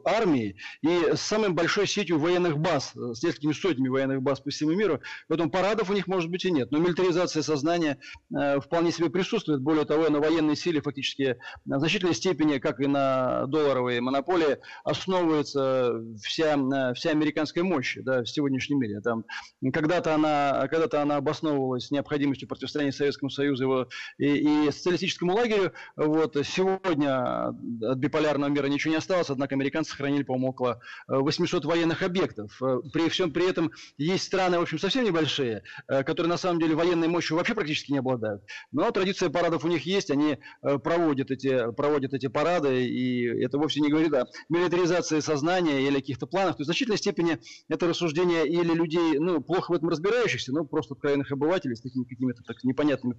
армией 0.03 0.58
и 0.82 1.15
самой 1.15 1.50
большой 1.50 1.86
сетью 1.86 2.17
военных 2.17 2.58
баз, 2.58 2.94
с 2.96 3.22
несколькими 3.22 3.53
сотнями 3.53 3.89
военных 3.89 4.24
баз 4.24 4.39
по 4.39 4.50
всему 4.50 4.72
миру. 4.72 5.00
Поэтому 5.27 5.51
парадов 5.51 5.91
у 5.91 5.94
них, 5.94 6.08
может 6.08 6.32
быть, 6.32 6.44
и 6.46 6.51
нет. 6.51 6.72
Но 6.72 6.79
милитаризация 6.79 7.44
сознания 7.44 8.00
вполне 8.29 8.91
себе 8.91 9.12
присутствует 9.12 9.26
присутствует. 9.27 9.62
Более 9.62 9.86
того, 9.86 10.10
на 10.10 10.19
военной 10.19 10.55
силе 10.55 10.81
фактически 10.81 11.38
в 11.65 11.79
значительной 11.79 12.13
степени, 12.13 12.60
как 12.60 12.79
и 12.79 12.88
на 12.88 13.46
долларовой 13.48 14.00
монополии, 14.00 14.57
основывается 14.84 16.01
вся, 16.24 16.93
вся 16.93 17.10
американская 17.10 17.63
мощь 17.63 17.98
да, 18.01 18.24
в 18.24 18.29
сегодняшнем 18.29 18.79
мире. 18.79 19.01
Там, 19.01 19.25
когда-то, 19.74 20.15
она, 20.15 20.67
когда-то 20.69 21.01
она 21.01 21.17
обосновывалась 21.17 21.91
необходимостью 21.91 22.48
противостояния 22.48 22.91
Советскому 22.91 23.29
Союзу 23.29 23.63
его, 23.63 23.88
и, 24.17 24.67
и 24.67 24.72
социалистическому 24.72 25.36
лагерю. 25.36 25.74
Вот, 25.98 26.38
сегодня 26.46 27.48
от 27.48 27.98
биполярного 27.98 28.50
мира 28.50 28.67
ничего 28.67 28.91
не 28.91 28.98
осталось, 28.98 29.29
однако 29.29 29.55
американцы 29.55 29.91
сохранили, 29.91 30.24
по-моему, 30.24 30.50
около 30.50 30.79
800 31.07 31.65
военных 31.65 32.01
объектов. 32.01 32.57
При 32.93 33.10
всем 33.10 33.31
при 33.31 33.50
этом 33.50 33.72
есть 33.98 34.24
страны, 34.24 34.60
в 34.60 34.62
общем, 34.62 34.79
совсем 34.79 35.03
небольшие, 35.03 35.63
которые 35.88 36.29
на 36.29 36.38
самом 36.38 36.60
деле 36.62 36.75
военной 36.75 37.07
мощью 37.07 37.36
вообще 37.36 37.53
практически 37.53 37.91
не 37.91 37.98
обладают. 37.98 38.43
Но 38.72 38.89
традиция 38.91 39.16
традиция 39.17 39.29
парадов 39.29 39.65
у 39.65 39.67
них 39.67 39.86
есть, 39.86 40.12
они 40.12 40.38
э, 40.62 40.77
проводят 40.77 41.31
эти, 41.31 41.71
проводят 41.71 42.13
эти 42.13 42.27
парады, 42.27 42.86
и 42.88 43.25
это 43.43 43.57
вовсе 43.57 43.81
не 43.81 43.89
говорит 43.89 44.13
о 44.13 44.27
милитаризации 44.50 45.19
сознания 45.19 45.88
или 45.88 45.95
каких-то 45.95 46.27
планах. 46.27 46.55
То 46.55 46.62
есть 46.62 46.67
в 46.67 46.71
значительной 46.71 46.97
степени 46.97 47.39
это 47.67 47.88
рассуждение 47.88 48.47
или 48.47 48.74
людей, 48.74 49.19
ну, 49.19 49.41
плохо 49.41 49.71
в 49.71 49.75
этом 49.75 49.89
разбирающихся, 49.89 50.51
ну, 50.51 50.65
просто 50.65 50.93
откровенных 50.93 51.31
обывателей 51.31 51.75
с 51.75 51.81
такими 51.81 52.03
какими-то 52.03 52.43
так 52.43 52.63
непонятными 52.63 53.17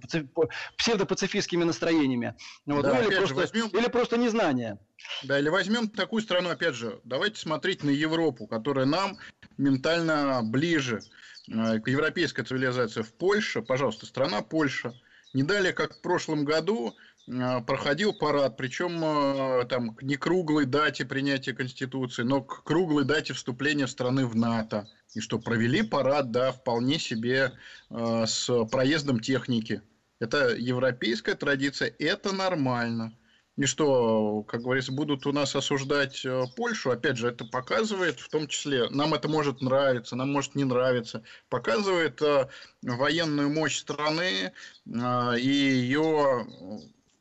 псевдопацифистскими 0.77 1.63
настроениями. 1.63 2.35
Вот. 2.65 2.83
Да, 2.83 2.93
ну, 2.93 3.07
или, 3.07 3.17
просто, 3.17 3.35
возьмем... 3.35 3.67
или 3.67 3.89
просто 3.89 4.17
незнание. 4.17 4.79
Да, 5.23 5.39
или 5.39 5.49
возьмем 5.49 5.89
такую 5.89 6.21
страну, 6.21 6.49
опять 6.49 6.75
же, 6.75 6.99
давайте 7.03 7.39
смотреть 7.39 7.83
на 7.83 7.89
Европу, 7.89 8.47
которая 8.47 8.85
нам 8.85 9.17
ментально 9.57 10.41
ближе 10.43 10.99
э, 11.47 11.79
к 11.79 11.87
европейской 11.87 12.43
цивилизации. 12.43 13.01
В 13.01 13.13
Польше, 13.13 13.61
пожалуйста, 13.61 14.05
страна 14.05 14.41
Польша. 14.41 14.93
Не 15.33 15.43
далее, 15.43 15.73
как 15.73 15.95
в 15.95 16.01
прошлом 16.01 16.43
году, 16.43 16.95
э, 17.27 17.61
проходил 17.61 18.13
парад, 18.13 18.57
причем 18.57 19.03
э, 19.03 19.65
там 19.65 19.95
не 20.01 20.15
круглой 20.15 20.65
дате 20.65 21.05
принятия 21.05 21.53
Конституции, 21.53 22.23
но 22.23 22.41
к 22.41 22.63
круглой 22.63 23.05
дате 23.05 23.33
вступления 23.33 23.87
страны 23.87 24.25
в 24.25 24.35
НАТО. 24.35 24.87
И 25.13 25.19
что 25.19 25.39
провели 25.39 25.83
парад, 25.83 26.31
да, 26.31 26.51
вполне 26.51 26.97
себе 26.97 27.53
э, 27.89 28.25
с 28.25 28.65
проездом 28.65 29.19
техники. 29.19 29.81
Это 30.19 30.55
европейская 30.55 31.35
традиция, 31.35 31.93
это 31.99 32.33
нормально. 32.33 33.13
И 33.59 33.65
что, 33.65 34.43
как 34.43 34.61
говорится, 34.61 34.93
будут 34.93 35.27
у 35.27 35.33
нас 35.33 35.53
осуждать 35.53 36.23
э, 36.23 36.43
Польшу, 36.55 36.91
опять 36.91 37.17
же, 37.17 37.27
это 37.27 37.43
показывает, 37.43 38.21
в 38.21 38.29
том 38.29 38.47
числе, 38.47 38.89
нам 38.89 39.13
это 39.13 39.27
может 39.27 39.59
нравиться, 39.59 40.15
нам 40.15 40.31
может 40.31 40.55
не 40.55 40.63
нравиться, 40.63 41.23
показывает 41.49 42.21
э, 42.21 42.47
военную 42.83 43.49
мощь 43.49 43.79
страны 43.79 44.53
э, 44.53 45.39
и 45.39 45.49
ее 45.49 46.47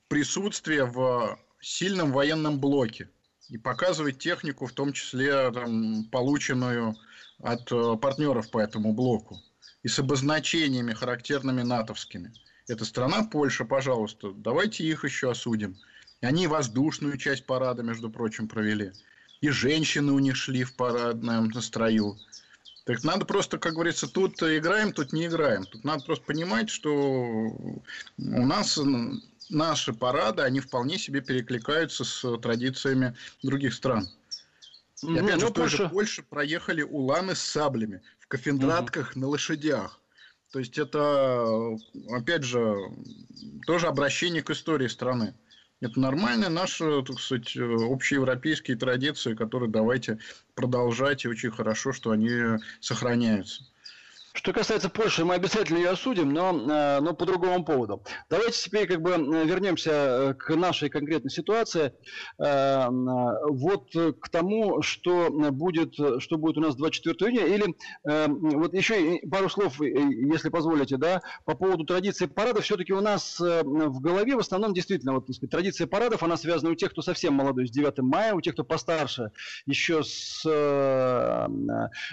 присутствие 0.06 0.84
в 0.84 1.40
сильном 1.60 2.12
военном 2.12 2.60
блоке. 2.60 3.10
И 3.48 3.58
показывает 3.58 4.20
технику, 4.20 4.66
в 4.66 4.72
том 4.72 4.92
числе 4.92 5.50
там, 5.50 6.04
полученную 6.04 6.94
от 7.42 7.68
партнеров 8.00 8.48
по 8.52 8.60
этому 8.60 8.92
блоку. 8.92 9.40
И 9.82 9.88
с 9.88 9.98
обозначениями 9.98 10.92
характерными 10.92 11.62
натовскими. 11.62 12.32
Это 12.68 12.84
страна 12.84 13.24
Польша, 13.24 13.64
пожалуйста, 13.64 14.30
давайте 14.36 14.84
их 14.84 15.02
еще 15.02 15.32
осудим. 15.32 15.76
И 16.20 16.26
они 16.26 16.46
воздушную 16.46 17.16
часть 17.16 17.46
парада, 17.46 17.82
между 17.82 18.10
прочим, 18.10 18.48
провели. 18.48 18.92
И 19.40 19.50
женщины 19.50 20.12
у 20.12 20.18
них 20.18 20.36
шли 20.36 20.64
в 20.64 20.74
парадном 20.74 21.52
строю. 21.60 22.16
Так 22.84 23.04
надо 23.04 23.24
просто, 23.24 23.58
как 23.58 23.74
говорится, 23.74 24.08
тут 24.08 24.42
играем, 24.42 24.92
тут 24.92 25.12
не 25.12 25.26
играем. 25.26 25.64
Тут 25.64 25.84
надо 25.84 26.04
просто 26.04 26.24
понимать, 26.24 26.70
что 26.70 26.90
у 26.92 27.82
нас 28.16 28.80
наши 29.50 29.92
парады, 29.92 30.42
они 30.42 30.60
вполне 30.60 30.98
себе 30.98 31.20
перекликаются 31.20 32.04
с 32.04 32.38
традициями 32.38 33.14
других 33.42 33.74
стран. 33.74 34.08
И 35.02 35.16
опять 35.16 35.22
не, 35.22 35.40
же, 35.40 35.46
ну, 35.46 35.46
в 35.48 35.52
той 35.52 35.68
же 35.68 35.88
Польше 35.88 36.22
проехали 36.22 36.82
уланы 36.82 37.34
с 37.34 37.40
саблями 37.40 38.02
в 38.18 38.26
кафендратках 38.26 39.12
угу. 39.12 39.20
на 39.20 39.28
лошадях. 39.28 40.00
То 40.50 40.58
есть 40.58 40.78
это, 40.78 41.76
опять 42.10 42.42
же, 42.42 42.74
тоже 43.66 43.86
обращение 43.86 44.42
к 44.42 44.50
истории 44.50 44.88
страны. 44.88 45.34
Это 45.80 46.00
нормальная 46.00 46.48
наша, 46.48 47.02
так 47.02 47.20
сказать, 47.20 47.56
общеевропейские 47.56 48.76
традиции, 48.76 49.34
которые 49.34 49.70
давайте 49.70 50.18
продолжать, 50.54 51.24
и 51.24 51.28
очень 51.28 51.52
хорошо, 51.52 51.92
что 51.92 52.10
они 52.10 52.58
сохраняются. 52.80 53.62
Что 54.38 54.52
касается 54.52 54.88
Польши, 54.88 55.24
мы 55.24 55.34
обязательно 55.34 55.78
ее 55.78 55.90
осудим, 55.90 56.32
но, 56.32 56.50
э, 56.50 57.00
но 57.00 57.12
по 57.12 57.26
другому 57.26 57.64
поводу. 57.64 58.04
Давайте 58.30 58.56
теперь 58.62 58.86
как 58.86 59.02
бы 59.02 59.10
вернемся 59.44 59.90
э, 59.90 60.34
к 60.34 60.54
нашей 60.54 60.88
конкретной 60.90 61.32
ситуации. 61.32 61.92
Э, 62.38 62.86
вот 62.88 63.90
к 63.92 64.28
тому, 64.28 64.80
что 64.80 65.28
будет, 65.50 65.94
что 65.94 66.38
будет 66.38 66.56
у 66.56 66.60
нас 66.60 66.76
24 66.76 67.32
июня. 67.32 67.46
Или 67.46 67.74
вот 68.04 68.74
еще 68.74 69.18
пару 69.28 69.48
слов, 69.48 69.80
если 69.80 70.50
позволите, 70.50 70.98
да, 70.98 71.22
по 71.44 71.56
поводу 71.56 71.84
традиции 71.84 72.26
парада. 72.26 72.60
Все-таки 72.60 72.92
у 72.92 73.00
нас 73.00 73.40
в 73.40 74.00
голове 74.00 74.36
в 74.36 74.40
основном 74.40 74.72
действительно 74.72 75.14
вот, 75.14 75.24
сказать, 75.34 75.50
традиция 75.50 75.88
парадов, 75.88 76.22
она 76.22 76.36
связана 76.36 76.70
у 76.70 76.76
тех, 76.76 76.92
кто 76.92 77.02
совсем 77.02 77.34
молодой, 77.34 77.66
с 77.66 77.70
9 77.72 77.98
мая, 77.98 78.34
у 78.34 78.40
тех, 78.40 78.54
кто 78.54 78.62
постарше, 78.62 79.32
еще 79.66 80.04
с 80.04 80.46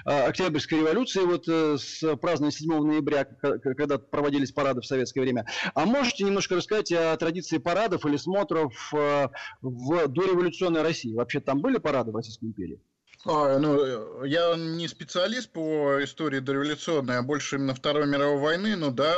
Октябрьской 0.05 0.79
революции, 0.79 1.21
вот 1.21 1.47
с 1.47 2.14
празднования 2.17 2.57
7 2.57 2.69
ноября, 2.85 3.25
когда 3.25 3.97
проводились 3.97 4.51
парады 4.51 4.81
в 4.81 4.85
советское 4.85 5.21
время. 5.21 5.45
А 5.73 5.85
можете 5.85 6.23
немножко 6.23 6.55
рассказать 6.55 6.91
о 6.91 7.15
традиции 7.17 7.57
парадов 7.57 8.05
или 8.05 8.17
смотров 8.17 8.93
э, 8.93 9.27
в 9.61 10.07
дореволюционной 10.07 10.81
России? 10.81 11.13
Вообще 11.13 11.39
там 11.39 11.61
были 11.61 11.77
парады 11.77 12.11
в 12.11 12.15
Российской 12.15 12.45
империи? 12.45 12.79
А, 13.27 13.57
ну, 13.57 14.23
я 14.23 14.55
не 14.55 14.87
специалист 14.87 15.49
по 15.49 16.03
истории 16.03 16.39
дореволюционной, 16.39 17.17
а 17.17 17.23
больше 17.23 17.55
именно 17.55 17.73
Второй 17.73 18.05
мировой 18.05 18.39
войны, 18.39 18.75
но 18.75 18.91
да, 18.91 19.15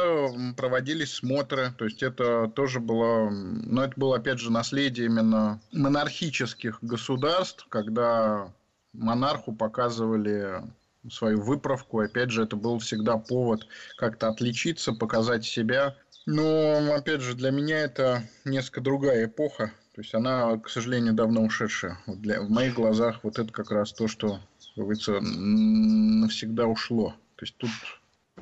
проводились 0.55 1.15
смотры, 1.15 1.73
то 1.77 1.83
есть 1.83 2.01
это 2.01 2.47
тоже 2.55 2.79
было, 2.79 3.29
но 3.29 3.83
это 3.83 3.93
было 3.97 4.15
опять 4.15 4.39
же 4.39 4.49
наследие 4.49 5.07
именно 5.07 5.59
монархических 5.73 6.77
государств, 6.81 7.65
когда 7.67 8.53
монарху 8.93 9.53
показывали 9.53 10.63
свою 11.11 11.41
выправку. 11.41 11.99
Опять 11.99 12.31
же, 12.31 12.43
это 12.43 12.55
был 12.55 12.79
всегда 12.79 13.17
повод 13.17 13.67
как-то 13.97 14.29
отличиться, 14.29 14.93
показать 14.93 15.45
себя. 15.45 15.95
Но, 16.25 16.93
опять 16.93 17.21
же, 17.21 17.35
для 17.35 17.51
меня 17.51 17.79
это 17.79 18.23
несколько 18.45 18.81
другая 18.81 19.25
эпоха. 19.25 19.71
То 19.95 20.01
есть 20.01 20.13
она, 20.13 20.57
к 20.57 20.69
сожалению, 20.69 21.13
давно 21.13 21.41
ушедшая. 21.43 21.97
Вот 22.05 22.21
для, 22.21 22.41
в 22.41 22.49
моих 22.49 22.75
глазах 22.75 23.21
вот 23.23 23.39
это 23.39 23.51
как 23.51 23.71
раз 23.71 23.93
то, 23.93 24.07
что, 24.07 24.39
как 24.75 24.83
говорится, 24.83 25.19
навсегда 25.21 26.67
ушло. 26.67 27.15
То 27.35 27.45
есть 27.45 27.57
тут 27.57 27.71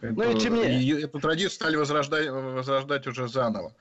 ну, 0.02 0.24
это, 0.24 0.38
и 0.38 0.40
тем 0.40 0.56
не... 0.56 1.02
эту 1.02 1.20
традицию 1.20 1.52
стали 1.52 1.76
возрождать, 1.76 2.30
возрождать 2.30 3.08
уже 3.08 3.28
заново. 3.28 3.74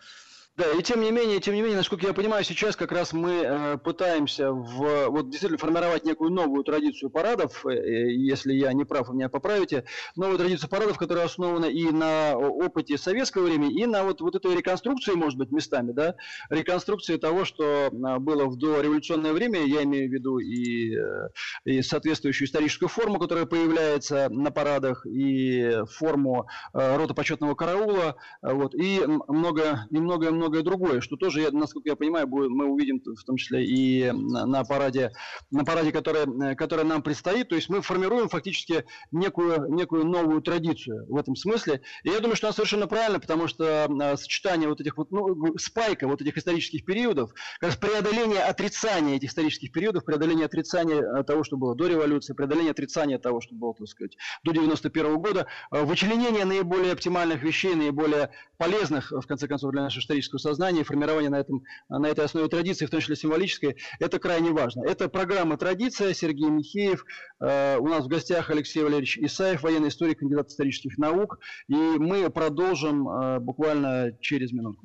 Да, 0.56 0.70
и 0.70 0.82
тем 0.84 1.00
не 1.00 1.11
менее, 1.11 1.40
тем 1.40 1.54
не 1.54 1.62
менее, 1.62 1.78
насколько 1.78 2.06
я 2.06 2.12
понимаю, 2.12 2.44
сейчас 2.44 2.76
как 2.76 2.92
раз 2.92 3.12
мы 3.12 3.42
э, 3.42 3.78
пытаемся 3.78 4.52
в, 4.52 5.08
вот 5.08 5.28
действительно 5.28 5.58
формировать 5.58 6.04
некую 6.04 6.30
новую 6.30 6.62
традицию 6.62 7.11
парадов, 7.11 7.66
э, 7.66 8.12
если 8.12 8.52
я 8.52 8.73
не 8.73 8.84
прав, 8.84 9.08
вы 9.08 9.16
меня 9.16 9.28
поправите, 9.28 9.84
новую 10.14 10.38
традицию 10.38 10.70
парадов, 10.70 10.96
которая 10.96 11.25
основана 11.25 11.64
и 11.64 11.90
на 11.90 12.37
опыте 12.37 12.96
советского 12.99 13.46
времени, 13.46 13.82
и 13.82 13.87
на 13.87 14.04
вот, 14.04 14.20
вот 14.20 14.37
этой 14.37 14.54
реконструкции, 14.54 15.14
может 15.14 15.40
быть, 15.40 15.50
местами, 15.50 15.90
да, 15.90 16.14
реконструкции 16.50 17.16
того, 17.16 17.44
что 17.44 17.90
а, 17.90 18.20
было 18.20 18.44
в 18.44 18.56
дореволюционное 18.56 19.32
время, 19.32 19.61
я 19.66 19.82
имею 19.82 20.08
в 20.08 20.12
виду 20.12 20.38
и, 20.38 20.96
э, 20.96 21.30
и 21.64 21.82
соответствующую 21.82 22.46
историческую 22.46 22.88
форму, 22.88 23.18
которая 23.18 23.46
появляется 23.46 24.28
на 24.30 24.52
парадах, 24.52 25.04
и 25.04 25.80
форму 25.90 26.46
э, 26.73 26.96
рота 26.96 27.12
почетного 27.12 27.56
караула, 27.56 28.14
вот, 28.40 28.76
и 28.76 29.02
много, 29.04 29.88
и 29.90 29.99
многое, 29.99 30.30
многое 30.30 30.44
многое 30.45 30.63
другое, 30.63 31.01
что 31.01 31.17
тоже, 31.17 31.51
насколько 31.53 31.89
я 31.89 31.97
понимаю, 31.97 32.29
мы 32.29 32.67
увидим 32.67 33.01
в 33.05 33.25
том 33.25 33.37
числе 33.37 33.65
и 33.65 34.11
на 34.13 34.63
параде, 34.65 35.13
на 35.51 35.65
параде 35.65 35.91
который, 35.91 36.55
который 36.55 36.85
нам 36.85 37.03
предстоит. 37.03 37.49
То 37.49 37.55
есть 37.55 37.71
мы 37.71 37.81
формируем 37.81 38.29
фактически 38.29 38.85
некую, 39.11 39.73
некую 39.73 40.05
новую 40.05 40.43
традицию 40.43 41.07
в 41.09 41.17
этом 41.17 41.35
смысле. 41.35 41.81
И 42.03 42.11
я 42.11 42.21
думаю, 42.21 42.37
что 42.37 42.49
она 42.49 42.55
совершенно 42.55 42.87
правильно, 42.87 43.21
потому 43.21 43.49
что 43.49 43.85
а, 43.85 44.17
сочетание 44.17 44.69
вот 44.69 44.81
этих 44.81 44.99
вот, 44.99 45.11
ну, 45.11 45.57
спайка 45.57 46.07
вот 46.07 46.21
этих 46.21 46.37
исторических 46.37 46.85
периодов, 46.85 47.33
как 47.59 47.71
раз 47.71 47.77
преодоление 47.77 48.43
отрицания 48.43 49.17
этих 49.17 49.31
исторических 49.31 49.73
периодов, 49.73 50.05
преодоление 50.05 50.47
отрицания 50.47 51.01
а, 51.01 51.23
того, 51.25 51.45
что 51.45 51.57
было 51.57 51.75
до 51.75 51.87
революции, 51.87 52.35
преодоление 52.35 52.73
отрицания 52.73 53.19
того, 53.19 53.41
что 53.41 53.55
было, 53.55 53.75
так 53.75 53.89
сказать, 53.89 54.17
до 54.43 54.53
91 54.53 55.07
-го 55.07 55.17
года, 55.17 55.47
вычленение 55.71 56.45
наиболее 56.45 56.93
оптимальных 56.93 57.43
вещей, 57.43 57.75
наиболее 57.75 58.31
полезных, 58.59 59.11
в 59.11 59.27
конце 59.27 59.49
концов, 59.49 59.73
для 59.73 59.83
нашего 59.83 60.03
исторического 60.03 60.34
человеческого 60.35 60.38
сознания, 60.38 60.85
формирование 60.85 61.31
на, 61.31 61.37
этом, 61.37 61.62
на 61.88 62.07
этой 62.07 62.25
основе 62.25 62.49
традиции, 62.49 62.87
в 62.87 62.91
том 62.91 63.00
числе 63.00 63.17
символической, 63.17 63.76
это 64.00 64.19
крайне 64.19 64.50
важно. 64.50 64.85
Это 64.85 65.09
программа 65.09 65.57
«Традиция», 65.57 66.14
Сергей 66.14 66.49
Михеев, 66.49 67.05
э, 67.41 67.79
у 67.79 67.88
нас 67.88 68.05
в 68.05 68.09
гостях 68.09 68.50
Алексей 68.50 68.83
Валерьевич 68.83 69.19
Исаев, 69.19 69.62
военный 69.62 69.88
историк, 69.88 70.19
кандидат 70.19 70.49
исторических 70.49 70.99
наук, 70.99 71.38
и 71.69 71.75
мы 71.75 72.29
продолжим 72.31 73.09
э, 73.09 73.38
буквально 73.41 74.12
через 74.21 74.53
минуту. 74.53 74.81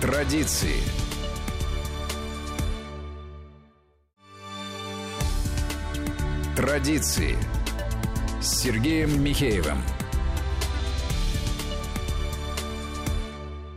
Традиции. 0.00 0.80
Традиции 6.56 7.36
с 8.40 8.62
Сергеем 8.62 9.22
Михеевым. 9.22 9.78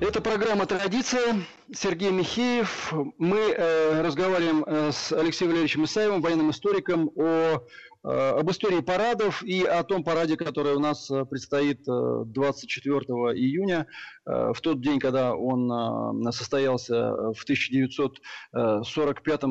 Это 0.01 0.20
программа 0.20 0.65
«Традиция». 0.65 1.36
Сергей 1.72 2.10
Михеев. 2.10 2.91
Мы 3.20 3.38
э, 3.38 4.01
разговариваем 4.01 4.63
э, 4.65 4.91
с 4.91 5.12
Алексеем 5.12 5.51
Валерьевичем 5.51 5.86
Исаевым, 5.86 6.22
военным 6.22 6.50
историком, 6.50 7.12
о, 7.15 7.62
э, 8.03 8.08
об 8.10 8.50
истории 8.50 8.79
парадов 8.79 9.43
и 9.43 9.63
о 9.63 9.84
том 9.84 10.03
параде, 10.03 10.38
который 10.38 10.74
у 10.74 10.79
нас 10.79 11.12
э, 11.12 11.24
предстоит 11.25 11.84
24 11.86 12.98
июня, 12.98 13.86
в 14.25 14.55
тот 14.62 14.81
день, 14.81 15.00
когда 15.00 15.36
он 15.36 16.31
состоялся 16.31 17.34
в 17.34 17.43
1945 17.43 19.41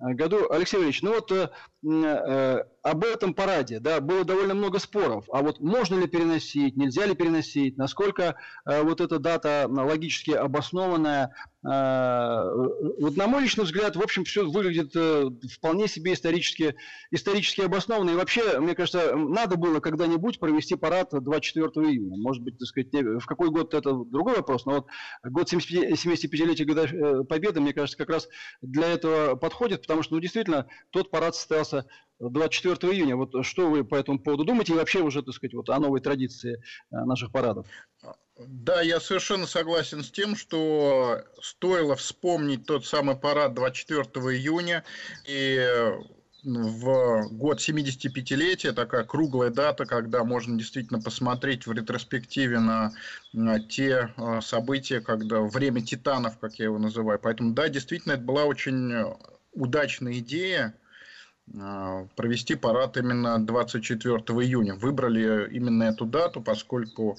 году. 0.00 0.50
Алексей 0.50 0.76
Валерьевич, 0.76 1.02
ну 1.02 1.14
вот 1.14 1.30
об 2.82 3.04
этом 3.04 3.34
параде, 3.34 3.78
да, 3.78 4.00
было 4.00 4.24
довольно 4.24 4.54
много 4.54 4.78
споров. 4.78 5.26
А 5.32 5.42
вот 5.42 5.60
можно 5.60 5.98
ли 5.98 6.06
переносить, 6.06 6.76
нельзя 6.76 7.06
ли 7.06 7.14
переносить, 7.14 7.76
насколько 7.76 8.36
э, 8.64 8.82
вот 8.82 9.00
эта 9.00 9.18
дата 9.18 9.66
логически 9.68 10.30
обоснованная. 10.30 11.34
Э, 11.62 12.42
вот 12.98 13.16
на 13.16 13.26
мой 13.26 13.42
личный 13.42 13.64
взгляд, 13.64 13.94
в 13.94 14.00
общем, 14.02 14.24
все 14.24 14.48
выглядит 14.48 14.92
э, 14.94 15.30
вполне 15.52 15.88
себе 15.88 16.14
исторически, 16.14 16.74
исторически 17.10 17.60
обоснованно. 17.60 18.10
И 18.10 18.14
вообще, 18.14 18.58
мне 18.60 18.74
кажется, 18.74 19.14
надо 19.14 19.56
было 19.56 19.80
когда-нибудь 19.80 20.40
провести 20.40 20.74
парад 20.74 21.10
24 21.12 21.68
июня. 21.86 22.16
Может 22.16 22.42
быть, 22.42 22.58
так 22.58 22.66
сказать, 22.66 22.92
в 22.92 23.26
какой 23.26 23.50
год 23.50 23.74
это 23.74 23.92
другой 23.92 24.36
вопрос, 24.36 24.64
но 24.64 24.72
вот 24.72 24.86
год 25.24 25.52
75-летия 25.52 27.24
Победы, 27.24 27.60
мне 27.60 27.74
кажется, 27.74 27.98
как 27.98 28.08
раз 28.08 28.28
для 28.62 28.86
этого 28.86 29.36
подходит, 29.36 29.82
потому 29.82 30.02
что, 30.02 30.14
ну, 30.14 30.20
действительно, 30.20 30.66
тот 30.90 31.10
парад 31.10 31.34
состоялся 31.34 31.86
24 32.20 32.92
июня. 32.92 33.16
Вот 33.16 33.34
что 33.44 33.70
вы 33.70 33.84
по 33.84 33.96
этому 33.96 34.18
поводу 34.18 34.44
думаете 34.44 34.72
и 34.72 34.76
вообще 34.76 35.00
уже, 35.02 35.22
так 35.22 35.34
сказать, 35.34 35.54
вот 35.54 35.68
о 35.70 35.78
новой 35.78 36.00
традиции 36.00 36.54
э, 36.56 36.96
наших 37.04 37.32
парадов? 37.32 37.66
Да, 38.46 38.80
я 38.80 39.00
совершенно 39.00 39.46
согласен 39.46 40.02
с 40.02 40.10
тем, 40.10 40.34
что 40.34 41.22
стоило 41.42 41.94
вспомнить 41.96 42.64
тот 42.64 42.86
самый 42.86 43.16
парад 43.16 43.54
24 43.54 44.02
июня 44.34 44.82
и 45.26 45.92
в 46.42 47.28
год 47.32 47.58
75-летия, 47.58 48.72
такая 48.72 49.04
круглая 49.04 49.50
дата, 49.50 49.84
когда 49.84 50.24
можно 50.24 50.56
действительно 50.56 51.02
посмотреть 51.02 51.66
в 51.66 51.72
ретроспективе 51.72 52.60
на, 52.60 52.92
на 53.34 53.60
те 53.60 54.14
э, 54.16 54.40
события, 54.40 55.02
когда 55.02 55.42
время 55.42 55.82
титанов, 55.82 56.38
как 56.38 56.54
я 56.54 56.66
его 56.66 56.78
называю. 56.78 57.18
Поэтому, 57.18 57.52
да, 57.52 57.68
действительно, 57.68 58.12
это 58.12 58.22
была 58.22 58.44
очень 58.44 58.90
удачная 59.52 60.14
идея, 60.14 60.74
провести 61.52 62.54
парад 62.54 62.96
именно 62.96 63.44
24 63.44 64.14
июня. 64.14 64.74
Выбрали 64.74 65.48
именно 65.50 65.84
эту 65.84 66.06
дату, 66.06 66.40
поскольку 66.40 67.18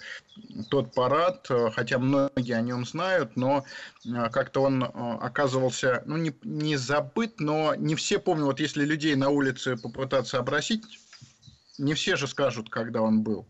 тот 0.70 0.94
парад, 0.94 1.48
э, 1.50 1.70
хотя 1.72 2.00
многие 2.00 2.54
о 2.54 2.62
нем 2.62 2.86
знают, 2.86 3.36
но 3.36 3.66
э, 4.06 4.30
как-то 4.32 4.64
он 4.64 4.84
э, 4.84 4.88
оказывался, 4.88 6.04
ну, 6.06 6.18
не, 6.18 6.34
не 6.44 6.78
забыт, 6.78 7.40
но 7.40 7.76
не 7.76 7.96
все 7.96 8.20
помнят. 8.20 8.46
Вот 8.46 8.60
если 8.60 8.86
людей 8.86 9.16
на 9.16 9.30
улице 9.30 9.76
попытаться 9.76 10.40
обрасить, 10.40 10.84
не 11.78 11.94
все 11.94 12.16
же 12.16 12.28
скажут, 12.28 12.70
когда 12.70 13.02
он 13.02 13.24
был. 13.24 13.46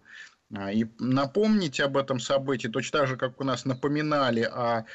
А, 0.54 0.72
и 0.72 0.86
напомнить 1.00 1.80
об 1.80 1.96
этом 1.96 2.20
событии, 2.20 2.68
точно 2.68 3.00
так 3.00 3.08
же, 3.08 3.18
как 3.18 3.40
у 3.40 3.44
нас 3.44 3.66
напоминали 3.66 4.42
о 4.42 4.86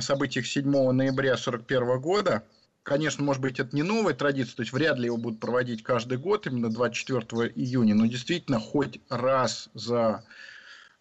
событиях 0.00 0.46
7 0.46 0.64
ноября 0.64 1.32
1941 1.32 2.00
года– 2.00 2.42
конечно, 2.82 3.24
может 3.24 3.42
быть, 3.42 3.60
это 3.60 3.74
не 3.74 3.82
новая 3.82 4.14
традиция, 4.14 4.56
то 4.56 4.62
есть 4.62 4.72
вряд 4.72 4.98
ли 4.98 5.06
его 5.06 5.16
будут 5.16 5.40
проводить 5.40 5.82
каждый 5.82 6.18
год, 6.18 6.46
именно 6.46 6.70
24 6.70 7.52
июня, 7.54 7.94
но 7.94 8.06
действительно 8.06 8.58
хоть 8.58 9.00
раз 9.08 9.68
за 9.74 10.24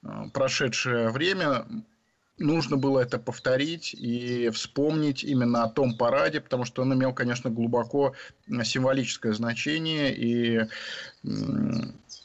э, 0.03 0.07
прошедшее 0.33 1.09
время 1.09 1.65
нужно 2.37 2.77
было 2.77 2.99
это 2.99 3.19
повторить 3.19 3.93
и 3.93 4.49
вспомнить 4.49 5.23
именно 5.23 5.63
о 5.63 5.69
том 5.69 5.95
параде, 5.95 6.41
потому 6.41 6.65
что 6.65 6.81
он 6.81 6.93
имел, 6.93 7.13
конечно, 7.13 7.49
глубоко 7.49 8.13
символическое 8.63 9.33
значение, 9.33 10.15
и 10.15 10.67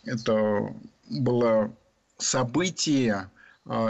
это 0.05 0.75
было 1.11 1.75
событие, 2.19 3.31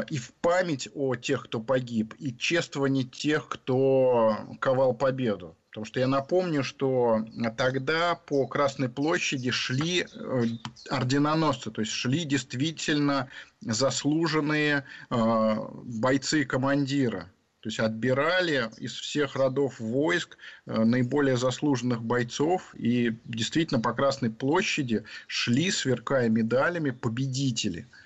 и 0.08 0.16
в 0.16 0.32
память 0.40 0.88
о 0.94 1.16
тех, 1.16 1.44
кто 1.44 1.60
погиб, 1.60 2.14
и 2.18 2.34
чествование 2.34 3.04
тех, 3.04 3.48
кто 3.48 4.38
ковал 4.58 4.94
победу. 4.94 5.54
Потому 5.76 5.84
что 5.84 6.00
я 6.00 6.08
напомню, 6.08 6.64
что 6.64 7.22
тогда 7.58 8.14
по 8.14 8.46
Красной 8.46 8.88
площади 8.88 9.50
шли 9.50 10.06
э, 10.10 10.44
орденоносцы, 10.88 11.70
то 11.70 11.82
есть 11.82 11.92
шли 11.92 12.24
действительно 12.24 13.28
заслуженные 13.60 14.84
э, 15.10 15.54
бойцы 15.84 16.46
командира. 16.46 17.30
То 17.60 17.68
есть 17.68 17.78
отбирали 17.78 18.70
из 18.78 18.94
всех 18.94 19.36
родов 19.36 19.78
войск 19.78 20.38
э, 20.64 20.82
наиболее 20.82 21.36
заслуженных 21.36 22.02
бойцов, 22.02 22.74
и 22.74 23.14
действительно 23.26 23.78
по 23.78 23.92
Красной 23.92 24.30
площади 24.30 25.04
шли, 25.26 25.70
сверкая 25.70 26.30
медалями, 26.30 26.88
победители– 26.88 27.86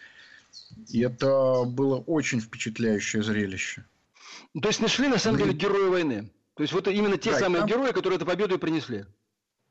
и 0.89 1.01
это 1.01 1.65
было 1.65 1.97
очень 1.97 2.41
впечатляющее 2.41 3.23
зрелище. 3.23 3.85
То 4.61 4.69
есть 4.69 4.81
нашли 4.81 5.09
на 5.09 5.19
самом 5.19 5.39
деле 5.39 5.53
герои 5.53 5.89
войны. 5.89 6.31
То 6.55 6.63
есть 6.63 6.73
вот 6.73 6.89
именно 6.89 7.17
те 7.17 7.31
да, 7.31 7.39
самые 7.39 7.61
там... 7.61 7.69
герои, 7.69 7.93
которые 7.93 8.17
эту 8.17 8.27
победу 8.27 8.57
и 8.57 8.59
принесли. 8.59 9.05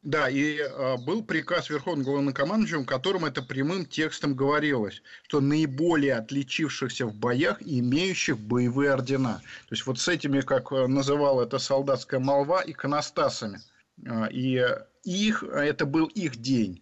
Да, 0.02 0.30
и 0.30 0.58
э, 0.58 0.98
был 0.98 1.24
приказ 1.24 1.70
Верховного 1.70 2.14
Главнокомандующего, 2.14 2.84
в 2.84 2.86
котором 2.86 3.26
это 3.26 3.42
прямым 3.42 3.86
текстом 3.86 4.34
говорилось, 4.34 5.02
что 5.28 5.42
наиболее 5.42 6.16
отличившихся 6.16 7.06
в 7.06 7.14
боях 7.14 7.62
и 7.62 7.80
имеющих 7.80 8.40
боевые 8.40 8.94
ордена. 8.94 9.42
То 9.68 9.76
есть 9.76 9.86
вот 9.86 10.00
с 10.00 10.08
этими, 10.08 10.40
как 10.40 10.72
называла 10.72 11.44
это 11.44 11.60
солдатская 11.60 12.22
молва, 12.22 12.64
иконостасами. 12.66 13.60
И 14.32 14.66
их, 15.04 15.44
это 15.44 15.86
был 15.86 16.06
их 16.06 16.38
день. 16.38 16.82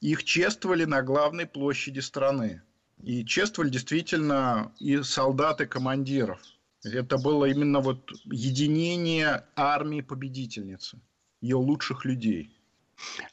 Их 0.00 0.24
чествовали 0.24 0.84
на 0.84 1.02
главной 1.02 1.46
площади 1.46 2.00
страны. 2.00 2.62
И 3.06 3.24
чествовали 3.24 3.70
действительно 3.70 4.72
и 4.80 5.00
солдат, 5.02 5.60
и 5.60 5.66
командиров. 5.66 6.40
Это 6.82 7.18
было 7.18 7.44
именно 7.44 7.78
вот 7.78 8.10
единение 8.24 9.44
армии 9.54 10.00
победительницы, 10.00 11.00
ее 11.40 11.54
лучших 11.54 12.04
людей. 12.04 12.55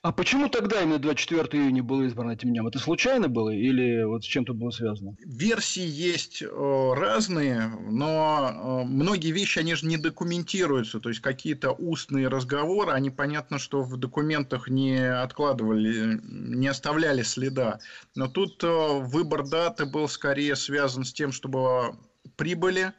А 0.02 0.12
почему 0.12 0.50
тогда 0.50 0.82
именно 0.82 1.00
24 1.00 1.64
июня 1.64 1.84
было 1.84 2.04
избрано 2.04 2.32
этим 2.32 2.50
днем? 2.50 2.68
Это 2.68 2.80
случайно 2.80 3.30
было 3.30 3.50
или 3.50 4.04
вот 4.04 4.24
с 4.24 4.28
чем-то 4.28 4.54
было 4.54 4.72
связано? 4.72 5.16
Версии 5.20 5.86
есть 5.86 6.42
э, 6.42 6.94
разные, 6.96 7.68
но 7.90 8.84
э, 8.84 8.88
многие 8.88 9.32
вещи, 9.32 9.60
они 9.60 9.76
же 9.76 9.86
не 9.86 9.98
документируются. 9.98 11.00
То 11.00 11.10
есть, 11.10 11.22
какие-то 11.22 11.72
устные 11.72 12.28
разговоры, 12.28 12.92
они, 12.92 13.10
понятно, 13.10 13.60
что 13.60 13.82
в 13.84 13.98
документах 13.98 14.68
не 14.68 14.98
откладывали, 14.98 16.20
не 16.24 16.68
оставляли 16.68 17.22
следа. 17.22 17.80
Но 18.16 18.28
тут 18.28 18.64
э, 18.64 18.68
выбор 18.68 19.48
даты 19.48 19.86
был 19.86 20.08
скорее 20.08 20.56
связан 20.56 21.06
с 21.06 21.14
тем, 21.14 21.32
чтобы 21.32 21.96
прибыли 22.36 22.94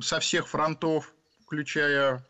со 0.00 0.20
всех 0.20 0.48
фронтов, 0.48 1.14
включая 1.46 2.26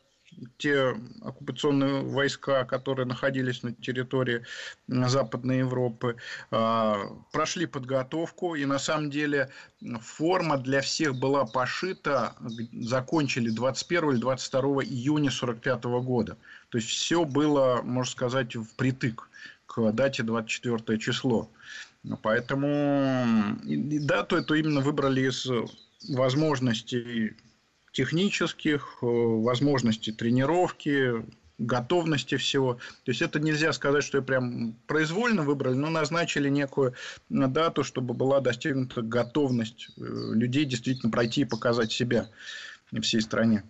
те 0.58 0.96
оккупационные 1.22 2.02
войска, 2.02 2.64
которые 2.64 3.06
находились 3.06 3.62
на 3.62 3.72
территории 3.72 4.44
Западной 4.88 5.58
Европы, 5.58 6.16
а, 6.50 6.98
прошли 7.32 7.66
подготовку, 7.66 8.54
и 8.54 8.64
на 8.64 8.78
самом 8.78 9.10
деле 9.10 9.50
форма 10.00 10.58
для 10.58 10.80
всех 10.80 11.16
была 11.16 11.44
пошита, 11.44 12.34
закончили 12.72 13.50
21 13.50 14.10
или 14.12 14.20
22 14.20 14.60
июня 14.84 15.30
1945 15.30 15.84
года. 16.02 16.36
То 16.70 16.78
есть 16.78 16.88
все 16.88 17.24
было, 17.24 17.82
можно 17.82 18.10
сказать, 18.10 18.54
впритык 18.54 19.28
к 19.66 19.92
дате 19.92 20.22
24 20.22 20.98
число. 20.98 21.50
Поэтому 22.22 23.58
дату 23.62 24.36
эту 24.36 24.54
именно 24.54 24.80
выбрали 24.80 25.28
из 25.28 25.46
возможностей 26.08 27.36
технических, 27.92 28.98
э, 29.02 29.06
возможностей 29.06 30.12
тренировки, 30.12 31.24
готовности 31.58 32.36
всего. 32.36 32.74
То 33.04 33.10
есть 33.10 33.22
это 33.22 33.38
нельзя 33.38 33.72
сказать, 33.72 34.02
что 34.02 34.22
прям 34.22 34.74
произвольно 34.86 35.42
выбрали, 35.42 35.74
но 35.74 35.90
назначили 35.90 36.48
некую 36.48 36.94
дату, 37.28 37.84
чтобы 37.84 38.14
была 38.14 38.40
достигнута 38.40 39.02
готовность 39.02 39.88
э, 39.96 40.02
людей 40.02 40.64
действительно 40.64 41.12
пройти 41.12 41.42
и 41.42 41.44
показать 41.44 41.92
себя 41.92 42.28
всей 43.02 43.20
стране. 43.20 43.62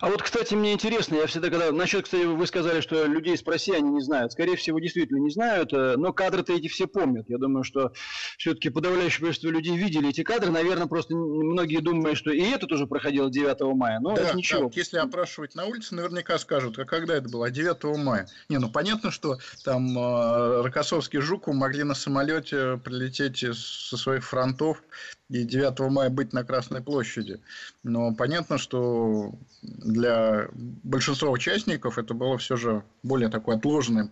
А 0.00 0.08
вот, 0.08 0.22
кстати, 0.22 0.54
мне 0.54 0.72
интересно, 0.72 1.16
я 1.16 1.26
всегда, 1.26 1.50
когда... 1.50 1.72
Насчет, 1.72 2.04
кстати, 2.04 2.24
вы 2.24 2.46
сказали, 2.46 2.80
что 2.80 3.06
людей 3.06 3.36
спроси, 3.36 3.72
они 3.72 3.90
не 3.90 4.00
знают. 4.00 4.32
Скорее 4.32 4.56
всего, 4.56 4.78
действительно 4.78 5.18
не 5.18 5.30
знают, 5.30 5.72
э, 5.72 5.96
но 5.96 6.12
кадры-то 6.12 6.52
эти 6.52 6.68
все 6.68 6.86
помнят. 6.86 7.28
Я 7.28 7.38
думаю, 7.38 7.64
что 7.64 7.92
все-таки 8.36 8.70
подавляющее 8.70 9.22
большинство 9.22 9.50
людей 9.50 9.76
видели 9.76 10.08
эти 10.10 10.22
кадры. 10.22 10.50
Наверное, 10.50 10.86
просто 10.86 11.14
многие 11.14 11.80
думают, 11.80 12.18
что 12.18 12.30
и 12.30 12.42
это 12.42 12.66
тоже 12.66 12.86
проходило 12.86 13.30
9 13.30 13.60
мая, 13.76 14.00
но 14.00 14.14
да, 14.14 14.22
это 14.22 14.36
ничего. 14.36 14.68
Да, 14.68 14.70
если 14.74 14.98
опрашивать 14.98 15.54
на 15.54 15.66
улице, 15.66 15.94
наверняка 15.94 16.38
скажут, 16.38 16.78
а 16.78 16.84
когда 16.84 17.16
это 17.16 17.28
было? 17.28 17.50
9 17.50 17.98
мая. 17.98 18.28
Не, 18.48 18.58
ну 18.58 18.70
понятно, 18.70 19.10
что 19.10 19.38
там 19.64 19.98
э, 19.98 20.62
Рокоссовский 20.62 21.20
Жуков 21.20 21.54
могли 21.54 21.84
на 21.84 21.94
самолете 21.94 22.80
прилететь 22.84 23.38
со 23.56 23.96
своих 23.96 24.24
фронтов 24.24 24.82
и 25.30 25.44
9 25.44 25.78
мая 25.90 26.10
быть 26.10 26.32
на 26.32 26.44
Красной 26.44 26.80
площади. 26.80 27.40
Но 27.82 28.14
понятно, 28.14 28.58
что 28.58 29.34
для 29.62 30.48
большинства 30.52 31.28
участников 31.30 31.98
это 31.98 32.14
было 32.14 32.38
все 32.38 32.56
же 32.56 32.82
более 33.02 33.28
такое 33.28 33.56
отложенное 33.56 34.08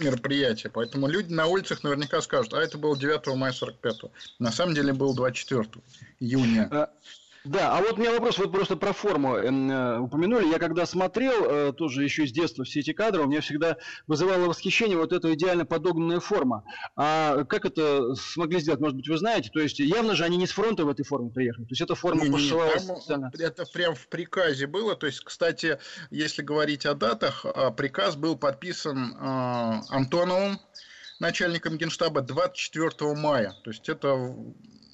мероприятие. 0.00 0.70
Поэтому 0.72 1.06
люди 1.06 1.32
на 1.32 1.46
улицах 1.46 1.82
наверняка 1.84 2.20
скажут, 2.20 2.54
а 2.54 2.60
это 2.60 2.76
было 2.78 2.98
9 2.98 3.36
мая 3.36 3.52
45 3.52 4.02
-го. 4.02 4.10
На 4.38 4.50
самом 4.50 4.74
деле 4.74 4.92
было 4.92 5.14
24 5.14 5.68
июня. 6.20 6.88
Да, 7.44 7.76
а 7.76 7.80
вот 7.80 7.98
у 7.98 8.00
меня 8.00 8.12
вопрос 8.12 8.38
вот 8.38 8.52
просто 8.52 8.76
про 8.76 8.92
форму 8.92 9.36
эм, 9.36 9.70
э, 9.70 9.98
упомянули. 9.98 10.48
Я 10.48 10.58
когда 10.58 10.86
смотрел, 10.86 11.44
э, 11.44 11.72
тоже 11.72 12.04
еще 12.04 12.26
с 12.26 12.32
детства 12.32 12.64
все 12.64 12.80
эти 12.80 12.92
кадры, 12.92 13.22
у 13.22 13.26
меня 13.26 13.40
всегда 13.40 13.76
вызывало 14.06 14.46
восхищение 14.48 14.96
вот 14.96 15.12
эта 15.12 15.32
идеально 15.34 15.64
подогнанная 15.64 16.20
форма. 16.20 16.64
А 16.96 17.44
как 17.44 17.64
это 17.64 18.14
смогли 18.14 18.60
сделать, 18.60 18.80
может 18.80 18.96
быть, 18.96 19.08
вы 19.08 19.16
знаете? 19.16 19.50
То 19.52 19.60
есть 19.60 19.78
явно 19.78 20.14
же 20.14 20.24
они 20.24 20.36
не 20.36 20.46
с 20.46 20.50
фронта 20.50 20.84
в 20.84 20.88
этой 20.88 21.04
форме 21.04 21.30
приехали. 21.30 21.64
То 21.64 21.70
есть 21.70 21.80
эта 21.80 21.94
форма 21.94 22.24
не, 22.24 22.30
пошивалась 22.30 22.88
не, 22.88 22.96
специально. 22.96 23.30
Это 23.38 23.64
прям 23.66 23.94
в 23.94 24.08
приказе 24.08 24.66
было. 24.66 24.96
То 24.96 25.06
есть, 25.06 25.20
кстати, 25.20 25.78
если 26.10 26.42
говорить 26.42 26.86
о 26.86 26.94
датах, 26.94 27.44
а, 27.44 27.70
приказ 27.70 28.16
был 28.16 28.36
подписан 28.36 29.14
э, 29.14 29.80
Антоновым, 29.90 30.58
начальником 31.18 31.76
генштаба 31.78 32.20
24 32.20 33.14
мая. 33.14 33.54
То 33.64 33.70
есть 33.70 33.88
это 33.88 34.34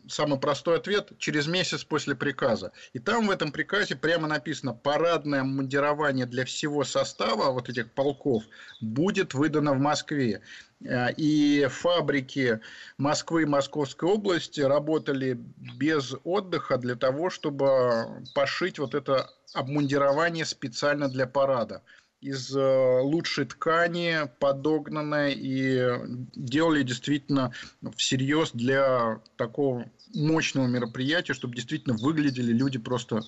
самый 0.08 0.38
простой 0.38 0.76
ответ– 0.76 1.12
через 1.18 1.46
месяц 1.46 1.84
после 1.84 2.14
приказа. 2.14 2.72
И 2.92 2.98
там 2.98 3.26
в 3.26 3.30
этом 3.30 3.52
приказе 3.52 3.96
прямо 3.96 4.26
написано, 4.26 4.74
парадное 4.74 5.42
мундирование 5.44 6.26
для 6.26 6.44
всего 6.44 6.84
состава 6.84 7.50
вот 7.50 7.68
этих 7.68 7.92
полков 7.92 8.44
будет 8.80 9.34
выдано 9.34 9.72
в 9.72 9.78
Москве. 9.78 10.42
Э, 10.84 11.12
и 11.16 11.66
фабрики 11.70 12.60
Москвы 12.98 13.42
и 13.42 13.46
Московской 13.46 14.08
области 14.08 14.60
работали 14.60 15.38
без 15.78 16.14
отдыха 16.24 16.78
для 16.78 16.94
того, 16.94 17.30
чтобы 17.30 18.24
пошить 18.34 18.78
вот 18.78 18.94
это 18.94 19.30
обмундирование 19.54 20.44
специально 20.44 21.08
для 21.08 21.26
парада 21.26 21.82
из 22.24 22.56
э, 22.56 23.00
лучшей 23.02 23.44
ткани, 23.44 24.30
подогнанной, 24.38 25.34
и 25.34 25.86
делали 26.34 26.82
действительно 26.82 27.52
всерьез 27.96 28.52
для 28.52 29.20
такого 29.36 29.90
мощного 30.14 30.66
мероприятия, 30.66 31.34
чтобы 31.34 31.54
действительно 31.54 31.96
выглядели 31.96 32.50
люди 32.50 32.78
просто 32.78 33.20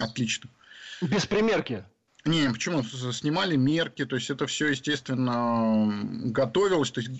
отлично. 0.00 0.50
Без 1.00 1.24
примерки? 1.24 1.84
Не, 2.24 2.50
почему? 2.50 2.82
Снимали 2.82 3.54
мерки, 3.56 4.04
то 4.04 4.16
есть 4.16 4.30
это 4.30 4.46
все, 4.46 4.68
естественно, 4.68 6.30
готовилось. 6.30 6.90
То 6.90 7.00
есть 7.00 7.10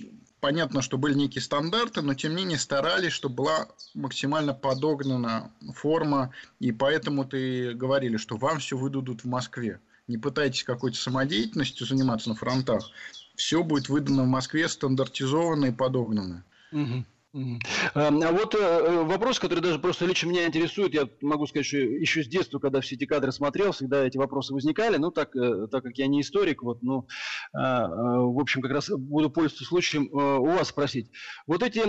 понятно, 0.40 0.82
что 0.82 0.98
были 0.98 1.14
некие 1.14 1.42
стандарты, 1.42 2.02
но 2.02 2.14
тем 2.14 2.32
не 2.32 2.42
менее 2.42 2.58
старались, 2.58 3.12
чтобы 3.12 3.36
была 3.36 3.68
максимально 3.94 4.54
подогнана 4.54 5.52
форма, 5.74 6.32
и 6.58 6.72
поэтому 6.72 7.24
ты 7.24 7.74
говорили, 7.74 8.16
что 8.16 8.36
вам 8.36 8.58
все 8.58 8.76
выдадут 8.76 9.22
в 9.22 9.28
Москве 9.28 9.80
не 10.08 10.18
пытайтесь 10.18 10.64
какой-то 10.64 10.96
самодеятельностью 10.96 11.86
заниматься 11.86 12.28
на 12.28 12.34
фронтах, 12.34 12.90
все 13.36 13.62
будет 13.62 13.88
выдано 13.88 14.24
в 14.24 14.28
Москве 14.28 14.68
стандартизованно 14.68 15.66
и 15.66 15.72
подогнано. 15.72 16.44
Угу. 16.72 17.04
А 17.94 18.10
вот 18.10 18.54
э, 18.54 19.02
вопрос, 19.04 19.38
который 19.38 19.60
даже 19.60 19.78
просто 19.78 20.04
лично 20.04 20.28
меня 20.28 20.46
интересует, 20.46 20.92
я 20.92 21.08
могу 21.22 21.46
сказать, 21.46 21.64
что 21.64 21.78
еще 21.78 22.22
с 22.22 22.28
детства, 22.28 22.58
когда 22.58 22.82
все 22.82 22.94
эти 22.96 23.06
кадры 23.06 23.32
смотрел, 23.32 23.72
всегда 23.72 24.04
эти 24.04 24.18
вопросы 24.18 24.52
возникали, 24.52 24.98
ну, 24.98 25.10
так, 25.10 25.34
э, 25.34 25.66
так 25.70 25.82
как 25.82 25.96
я 25.96 26.08
не 26.08 26.20
историк, 26.20 26.62
вот, 26.62 26.82
ну, 26.82 27.06
в 27.52 28.40
общем, 28.40 28.60
как 28.60 28.72
раз 28.72 28.90
буду 28.90 29.30
пользоваться 29.30 29.64
случаем 29.64 30.08
э, 30.12 30.38
у 30.38 30.44
вас 30.44 30.68
спросить. 30.68 31.10
Вот 31.46 31.62
эти, 31.62 31.80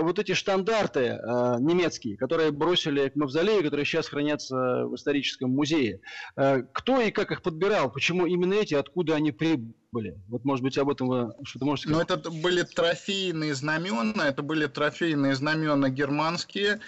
вот 0.00 0.18
эти 0.18 0.34
штандарты 0.34 1.18
немецкие, 1.60 2.16
которые 2.16 2.50
бросили 2.50 3.08
к 3.08 3.16
Мавзолею, 3.16 3.62
которые 3.62 3.86
сейчас 3.86 4.08
хранятся 4.08 4.86
в 4.86 4.94
историческом 4.94 5.50
музее, 5.50 6.00
кто 6.34 7.00
и 7.00 7.10
как 7.10 7.32
их 7.32 7.42
подбирал, 7.42 7.90
почему 7.90 8.26
именно 8.26 8.54
эти, 8.54 8.74
откуда 8.74 9.14
они 9.14 9.32
прибыли? 9.32 9.74
Были? 9.94 10.18
Вот, 10.28 10.44
может 10.44 10.62
быть, 10.62 10.76
об 10.76 10.90
этом 10.90 11.08
вы 11.08 11.32
что-то 11.44 11.64
можете 11.64 11.88
сказать? 11.88 12.08
Ну, 12.08 12.16
это 12.16 12.30
были 12.30 12.62
трофейные 12.62 13.54
знамена, 13.54 14.28
это 14.28 14.42
были 14.42 14.66
трофейные 14.66 15.34
знамена 15.36 15.88
германские. 15.88 16.80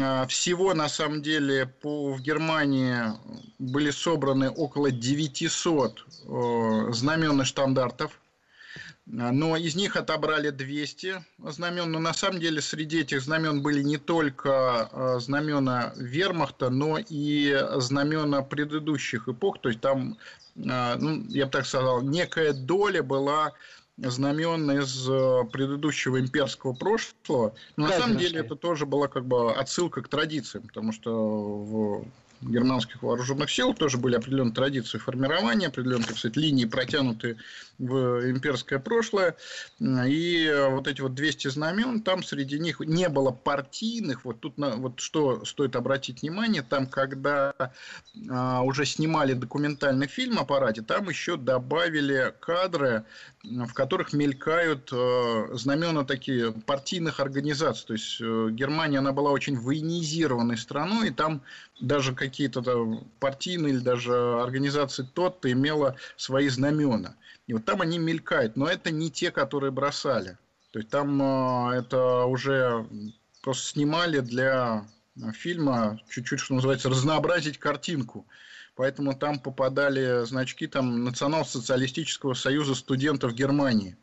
А, 0.00 0.26
всего, 0.26 0.74
на 0.74 0.88
самом 0.88 1.22
деле, 1.22 1.72
по, 1.80 2.12
в 2.12 2.20
Германии 2.20 2.96
были 3.58 3.90
собраны 3.90 4.50
около 4.50 4.90
900 4.90 6.04
знамен 6.90 7.40
и 7.40 7.44
штандартов. 7.44 8.20
Но 9.10 9.56
из 9.56 9.74
них 9.74 9.96
отобрали 9.96 10.50
200 10.50 11.24
знамен. 11.38 11.90
Но 11.90 11.98
на 11.98 12.12
самом 12.12 12.40
деле 12.40 12.60
среди 12.60 13.00
этих 13.00 13.22
знамен 13.22 13.62
были 13.62 13.82
не 13.82 13.96
только 13.96 14.88
а, 14.92 15.18
знамена 15.18 15.92
вермахта, 15.96 16.68
но 16.68 16.98
и 16.98 17.58
знамена 17.76 18.42
предыдущих 18.42 19.28
эпох. 19.28 19.60
То 19.60 19.70
есть 19.70 19.80
там 19.80 20.18
а, 20.70 20.96
ну, 20.96 21.24
я 21.28 21.46
бы 21.46 21.52
так 21.52 21.66
сказал, 21.66 22.02
некая 22.02 22.52
доля 22.52 23.02
была 23.02 23.52
знамен 23.96 24.70
из 24.70 25.08
э, 25.08 25.44
предыдущего 25.50 26.20
имперского 26.20 26.72
прошлого. 26.72 27.54
Но 27.76 27.86
на 27.88 27.92
самом 27.92 28.16
деле 28.16 28.40
это 28.40 28.54
тоже 28.54 28.86
была 28.86 29.08
как 29.08 29.26
бы 29.26 29.52
отсылка 29.52 30.02
к 30.02 30.08
традициям, 30.08 30.68
потому 30.68 30.92
что 30.92 31.10
в 31.10 32.06
германских 32.40 33.02
вооруженных 33.02 33.50
сил 33.50 33.74
тоже 33.74 33.98
были 33.98 34.14
определенные 34.14 34.54
традиции 34.54 34.98
формирования, 34.98 35.66
определенные, 35.66 36.06
так 36.06 36.16
сказать, 36.16 36.36
линии 36.36 36.64
протянутые 36.66 37.36
в 37.78 38.28
имперское 38.30 38.78
прошлое. 38.78 39.36
И 39.80 40.52
вот 40.70 40.88
эти 40.88 41.00
вот 41.00 41.14
200 41.14 41.48
знамен, 41.48 42.02
там 42.02 42.22
среди 42.22 42.58
них 42.58 42.80
не 42.80 43.08
было 43.08 43.30
партийных. 43.30 44.24
Вот 44.24 44.40
тут 44.40 44.58
на, 44.58 44.70
вот 44.76 45.00
что 45.00 45.44
стоит 45.44 45.76
обратить 45.76 46.22
внимание, 46.22 46.62
там, 46.62 46.86
когда 46.86 47.54
а, 48.30 48.62
уже 48.62 48.84
снимали 48.84 49.32
документальный 49.34 50.08
фильм 50.08 50.38
о 50.38 50.44
параде, 50.44 50.82
там 50.82 51.08
еще 51.08 51.36
добавили 51.36 52.34
кадры, 52.40 53.04
в 53.44 53.72
которых 53.72 54.12
мелькают 54.12 54.90
а, 54.92 55.48
знамена 55.52 56.04
такие 56.04 56.52
партийных 56.52 57.20
организаций. 57.20 57.86
То 57.86 57.92
есть 57.92 58.20
э, 58.20 58.48
Германия, 58.50 58.98
она 58.98 59.12
была 59.12 59.30
очень 59.30 59.58
военизированной 59.58 60.58
страной, 60.58 61.08
и 61.08 61.12
там 61.12 61.42
даже 61.80 62.14
какие-то 62.14 62.62
партийные 63.20 63.74
или 63.74 63.80
даже 63.80 64.40
организации 64.42 65.06
тот-то 65.14 65.50
имела 65.50 65.96
свои 66.16 66.48
знамена. 66.48 67.14
И 67.48 67.54
вот 67.54 67.64
там 67.64 67.80
они 67.80 67.98
мелькают, 67.98 68.56
но 68.56 68.68
это 68.68 68.90
не 68.90 69.10
те, 69.10 69.30
которые 69.30 69.72
бросали. 69.72 70.36
То 70.70 70.80
есть 70.80 70.90
там 70.90 71.20
э, 71.70 71.78
это 71.78 72.26
уже 72.26 72.86
просто 73.42 73.70
снимали 73.70 74.20
для 74.20 74.86
фильма 75.32 75.98
чуть-чуть, 76.10 76.40
что 76.40 76.54
называется, 76.54 76.90
разнообразить 76.90 77.58
картинку. 77.58 78.26
Поэтому 78.76 79.16
там 79.16 79.40
попадали 79.40 80.26
значки 80.26 80.66
там, 80.66 81.04
Национал-социалистического 81.04 82.34
союза 82.34 82.74
студентов 82.74 83.34
Германии. 83.34 83.96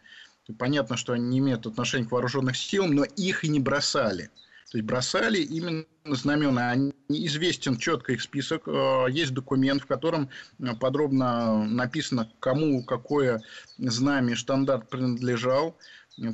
Понятно, 0.57 0.97
что 0.97 1.13
они 1.13 1.27
не 1.27 1.39
имеют 1.39 1.67
отношения 1.67 2.07
к 2.07 2.11
вооруженным 2.11 2.55
силам, 2.55 2.91
но 2.91 3.03
их 3.03 3.43
и 3.43 3.47
не 3.47 3.59
бросали. 3.59 4.31
То 4.71 4.79
есть 4.79 4.87
бросали 4.87 5.39
именно 5.39 5.85
знамена. 6.05 6.75
Известен 7.07 7.77
четко 7.77 8.13
их 8.13 8.21
список. 8.21 8.67
Э, 8.67 9.05
есть 9.09 9.33
документ, 9.33 9.83
в 9.83 9.85
котором 9.85 10.29
э, 10.59 10.75
подробно 10.79 11.65
написано, 11.65 12.31
кому 12.39 12.83
какое 12.83 13.41
знамя 13.77 14.35
штандарт 14.35 14.89
принадлежал. 14.89 15.77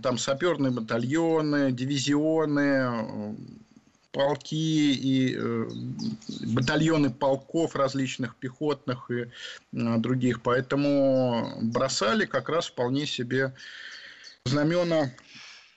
Там 0.02 0.17
саперные 0.17 0.72
батальоны, 0.72 1.72
дивизионы, 1.72 2.60
э, 2.60 3.36
полки 4.12 4.94
и 4.94 5.38
батальоны 6.54 7.12
полков 7.12 7.76
различных 7.76 8.36
пехотных 8.36 9.10
и 9.10 9.30
других. 9.72 10.41
Поэтому 10.41 11.58
бросали 11.62 12.26
как 12.26 12.50
раз 12.50 12.67
вполне 12.67 13.06
себе 13.06 13.54
знамена, 14.46 15.12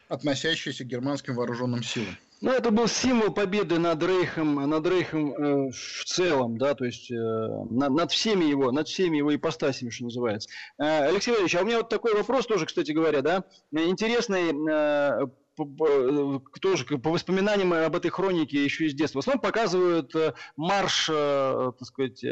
относящиеся 0.08 0.84
к 0.84 0.88
германским 0.88 1.36
вооруженным 1.36 1.84
силам. 1.84 2.16
Ну, 2.44 2.50
это 2.52 2.70
был 2.70 2.88
символ 2.88 3.32
победы 3.32 3.78
над 3.78 4.02
Рейхом, 4.02 4.56
над 4.68 4.86
Рейхом 4.86 5.32
э, 5.32 5.70
в 5.70 6.04
целом, 6.04 6.58
да, 6.58 6.74
то 6.74 6.84
есть 6.84 7.10
э, 7.10 7.14
над, 7.14 7.92
над 7.92 8.12
всеми 8.12 8.44
его, 8.44 8.70
над 8.70 8.86
всеми 8.86 9.16
его 9.16 9.34
ипостасями, 9.34 9.88
что 9.88 10.04
называется. 10.04 10.50
Э, 10.76 11.08
Алексей 11.08 11.30
Валерьевич, 11.30 11.56
а 11.56 11.62
у 11.62 11.64
меня 11.64 11.78
вот 11.78 11.88
такой 11.88 12.12
вопрос 12.12 12.46
тоже, 12.46 12.66
кстати 12.66 12.92
говоря, 12.92 13.22
да, 13.22 13.44
интересный 13.72 14.52
э, 14.52 15.26
тоже 15.56 16.84
по 16.98 17.10
воспоминаниям 17.10 17.72
об 17.72 17.96
этой 17.96 18.10
хронике 18.10 18.62
еще 18.62 18.86
из 18.86 18.94
детства. 18.94 19.18
В 19.18 19.22
основном 19.22 19.42
показывают 19.42 20.14
э, 20.14 20.34
марш, 20.56 21.08
э, 21.12 21.72
так 21.78 21.86
сказать, 21.86 22.24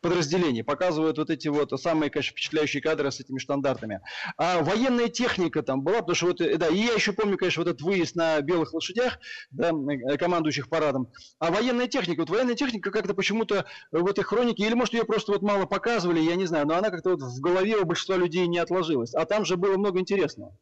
подразделений, 0.00 0.64
показывают 0.64 1.18
вот 1.18 1.30
эти 1.30 1.48
вот 1.48 1.70
самые, 1.80 2.10
конечно, 2.10 2.32
впечатляющие 2.32 2.82
кадры 2.82 3.10
с 3.10 3.20
этими 3.20 3.38
штандартами. 3.38 4.00
А 4.36 4.62
военная 4.62 5.08
техника 5.08 5.62
там 5.62 5.82
была, 5.82 6.00
потому 6.00 6.14
что 6.14 6.26
вот, 6.26 6.38
да, 6.38 6.68
и 6.68 6.78
я 6.78 6.94
еще 6.94 7.12
помню, 7.12 7.36
конечно, 7.36 7.62
вот 7.62 7.70
этот 7.70 7.82
выезд 7.82 8.16
на 8.16 8.40
белых 8.40 8.74
лошадях, 8.74 9.18
да, 9.50 9.72
командующих 10.18 10.68
парадом. 10.68 11.08
А 11.38 11.50
военная 11.50 11.86
техника, 11.86 12.20
вот 12.20 12.30
военная 12.30 12.54
техника 12.54 12.90
как-то 12.90 13.14
почему-то 13.14 13.66
в 13.92 14.06
этой 14.06 14.24
хронике, 14.24 14.64
или 14.64 14.74
может 14.74 14.94
ее 14.94 15.04
просто 15.04 15.32
вот 15.32 15.42
мало 15.42 15.66
показывали, 15.66 16.20
я 16.20 16.36
не 16.36 16.46
знаю, 16.46 16.66
но 16.66 16.76
она 16.76 16.90
как-то 16.90 17.10
вот 17.10 17.20
в 17.20 17.40
голове 17.40 17.76
у 17.76 17.84
большинства 17.84 18.16
людей 18.16 18.46
не 18.46 18.58
отложилась. 18.58 19.14
А 19.14 19.24
там 19.24 19.44
же 19.44 19.56
было 19.56 19.76
много 19.76 20.00
интересного. 20.00 20.56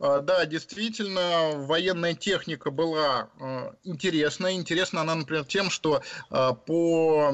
А, 0.00 0.20
да, 0.20 0.44
действительно, 0.44 1.52
военная 1.54 2.14
техника 2.14 2.70
была 2.70 3.28
а, 3.40 3.74
интересная. 3.84 4.52
Интересна 4.52 5.02
она, 5.02 5.14
например, 5.14 5.44
тем, 5.44 5.70
что 5.70 6.02
а, 6.30 6.52
по 6.52 7.32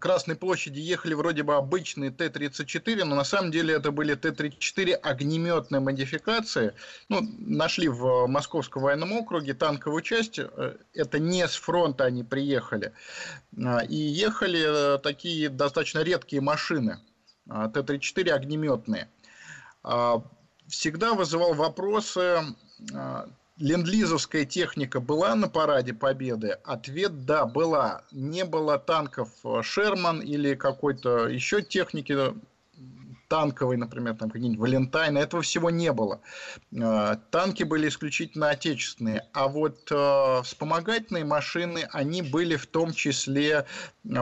Красной 0.00 0.36
площади 0.36 0.78
ехали 0.78 1.14
вроде 1.14 1.42
бы 1.42 1.56
обычные 1.56 2.10
Т-34, 2.10 3.04
но 3.04 3.16
на 3.16 3.24
самом 3.24 3.50
деле 3.50 3.74
это 3.74 3.90
были 3.90 4.14
Т-34 4.14 4.92
огнеметной 4.92 5.80
модификации. 5.80 6.74
Ну, 7.08 7.20
нашли 7.38 7.88
в 7.88 8.26
Московском 8.28 8.82
военном 8.82 9.12
округе 9.12 9.54
танковую 9.54 10.02
часть. 10.02 10.38
Э, 10.38 10.76
это 10.94 11.18
не 11.18 11.46
с 11.48 11.56
фронта 11.56 12.04
они 12.04 12.22
приехали. 12.22 12.92
И 13.88 13.96
ехали 13.96 14.94
э, 14.94 14.98
такие 14.98 15.48
достаточно 15.48 16.00
редкие 16.00 16.42
машины. 16.42 17.00
Т-34 17.48 18.30
огнеметные 18.30 19.08
всегда 20.68 21.14
вызывал 21.14 21.54
вопросы, 21.54 22.40
а, 22.94 23.28
ленд-лизовская 23.58 24.44
техника 24.44 25.00
была 25.00 25.34
на 25.34 25.48
параде 25.48 25.94
Победы? 25.94 26.58
Ответ– 26.64 27.24
да, 27.26 27.46
была. 27.46 28.02
Не 28.12 28.44
было 28.44 28.78
танков 28.78 29.30
а, 29.44 29.62
Шерман 29.62 30.20
или 30.20 30.54
какой-то 30.54 31.28
еще 31.28 31.62
техники 31.62 32.16
танковой, 33.28 33.76
например, 33.76 34.16
там 34.16 34.30
какие-нибудь 34.30 34.58
Валентайны, 34.58 35.18
этого 35.18 35.42
всего 35.42 35.68
не 35.68 35.92
было. 35.92 36.20
А, 36.80 37.16
танки 37.30 37.62
были 37.62 37.88
исключительно 37.88 38.50
отечественные, 38.50 39.26
а 39.32 39.48
вот 39.48 39.90
вспомогательные 40.44 41.24
машины, 41.24 41.88
они 41.92 42.22
были 42.22 42.56
в 42.56 42.66
том 42.66 42.92
числе 42.92 43.66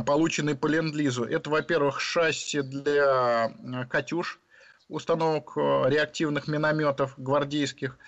получены 0.06 0.56
по 0.56 0.66
ленд-лизу. 0.66 1.24
Это, 1.24 1.50
во-первых, 1.50 2.00
шасси 2.00 2.62
для 2.62 3.52
«Катюш», 3.90 4.40
установок 4.88 5.52
э, 5.56 5.84
реактивных 5.88 6.48
минометов 6.48 7.14
гвардейских. 7.16 7.98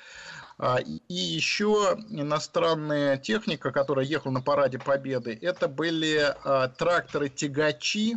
А, 0.58 0.78
и 0.80 1.14
еще 1.14 1.96
иностранная 2.10 3.16
техника, 3.16 3.70
которая 3.70 4.04
ехала 4.04 4.32
на 4.32 4.40
параде 4.40 4.78
Победы, 4.78 5.38
это 5.40 5.68
были 5.68 6.34
а, 6.44 6.68
тракторы-тягачи, 6.68 8.16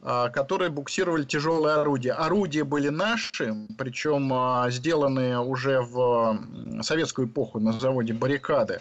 а, 0.00 0.28
которые 0.28 0.70
буксировали 0.70 1.24
тяжелые 1.24 1.74
орудия. 1.76 2.12
Орудия 2.12 2.62
были 2.62 2.90
наши, 2.90 3.54
причем 3.76 4.70
сделанные 4.70 5.40
уже 5.40 5.80
в 5.80 6.38
советскую 6.82 7.26
эпоху 7.26 7.58
на 7.58 7.72
заводе 7.72 8.12
«Баррикады». 8.12 8.80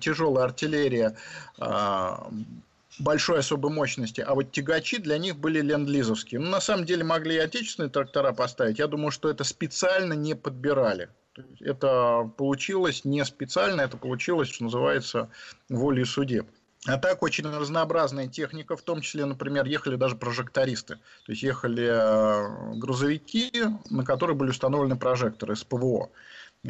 Тяжелая 0.00 0.44
артиллерия 0.46 1.16
большой 3.00 3.40
особой 3.40 3.72
мощности, 3.72 4.20
а 4.20 4.34
вот 4.34 4.52
тягачи 4.52 4.98
для 4.98 5.18
них 5.18 5.36
были 5.36 5.60
ленд-лизовские. 5.60 6.40
Ну, 6.40 6.50
на 6.50 6.60
самом 6.60 6.84
деле 6.84 7.02
могли 7.02 7.36
и 7.36 7.38
отечественные 7.38 7.90
трактора 7.90 8.32
поставить. 8.32 8.78
Я 8.78 8.86
думаю, 8.86 9.10
что 9.10 9.30
это 9.30 9.44
специально 9.44 10.12
не 10.12 10.34
подбирали. 10.34 11.08
Это 11.60 12.30
получилось 12.36 13.04
не 13.04 13.24
специально, 13.24 13.80
это 13.80 13.96
получилось, 13.96 14.48
что 14.48 14.64
называется, 14.64 15.30
волей 15.68 16.04
судеб. 16.04 16.46
А 16.86 16.96
так 16.96 17.22
очень 17.22 17.44
разнообразная 17.44 18.26
техника, 18.26 18.76
в 18.76 18.82
том 18.82 19.02
числе, 19.02 19.26
например, 19.26 19.66
ехали 19.66 19.96
даже 19.96 20.16
прожектористы. 20.16 20.96
То 21.26 21.32
есть 21.32 21.42
ехали 21.42 21.86
э, 21.86 22.74
грузовики, 22.76 23.50
на 23.90 24.04
которые 24.04 24.34
были 24.34 24.50
установлены 24.50 24.96
прожекторы 24.96 25.56
с 25.56 25.64
ПВО. 25.64 26.10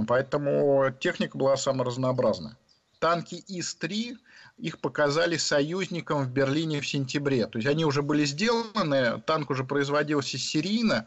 Поэтому 0.06 0.92
техника 0.98 1.38
была 1.38 1.56
самая 1.56 1.84
разнообразная. 1.84 2.56
Танки 2.98 3.42
ИС-3 3.48 4.16
их 4.60 4.78
показали 4.78 5.36
союзникам 5.36 6.24
в 6.24 6.30
Берлине 6.30 6.80
в 6.80 6.86
сентябре. 6.86 7.46
То 7.46 7.58
есть 7.58 7.68
они 7.68 7.84
уже 7.84 8.02
были 8.02 8.24
сделаны, 8.24 9.20
танк 9.26 9.50
уже 9.50 9.64
производился 9.64 10.38
серийно, 10.38 11.06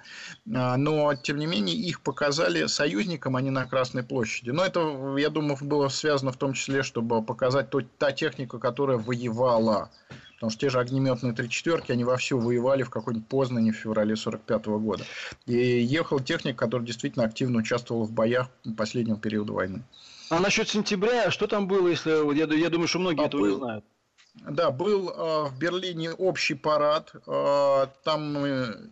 а, 0.54 0.78
но 0.78 1.14
тем 1.16 1.38
не 1.38 1.46
менее 1.46 1.76
их 1.76 2.02
показали 2.02 2.66
союзникам, 2.68 3.36
а 3.36 3.42
не 3.42 3.50
на 3.50 3.66
Красной 3.66 4.04
площади. 4.04 4.50
Но 4.50 4.66
это, 4.66 5.16
я 5.18 5.30
думаю, 5.30 5.58
было 5.62 5.88
связано 5.90 6.32
в 6.32 6.38
том 6.38 6.54
числе, 6.54 6.84
чтобы 6.84 7.24
показать 7.24 7.70
та 7.98 8.12
техника, 8.12 8.60
которая 8.60 8.98
воевала. 8.98 9.92
Потому 10.36 10.50
что 10.52 10.60
те 10.60 10.70
же 10.70 10.80
огнеметные 10.80 11.34
три 11.34 11.50
четверки, 11.50 11.92
они 11.92 12.04
вовсю 12.04 12.38
воевали 12.38 12.84
в 12.84 12.90
какой-нибудь 12.90 13.28
Познане 13.28 13.72
в 13.72 13.76
феврале 13.76 14.16
45 14.16 14.66
года. 14.66 15.06
И 15.46 15.56
ехал 15.56 16.20
техник, 16.20 16.58
который 16.58 16.84
действительно 16.84 17.26
активно 17.26 17.60
участвовал 17.60 18.04
в 18.04 18.12
боях 18.12 18.50
последнего 18.78 19.18
периода 19.18 19.54
войны. 19.54 19.84
А 20.30 20.40
насчет 20.40 20.68
сентября, 20.68 21.32
что 21.32 21.48
там 21.48 21.68
было, 21.68 21.88
если 21.88 22.10
я, 22.36 22.46
я 22.46 22.70
думаю, 22.70 22.88
что 22.88 23.00
многие 23.00 23.24
а 23.24 23.28
этого 23.28 23.42
был, 23.42 23.50
не 23.50 23.56
знают? 23.58 23.86
Да, 24.34 24.72
был 24.72 25.10
э, 25.10 25.50
в 25.50 25.60
Берлине 25.60 26.12
общий 26.12 26.56
парад. 26.56 27.14
Э, 27.28 27.86
там 28.04 28.46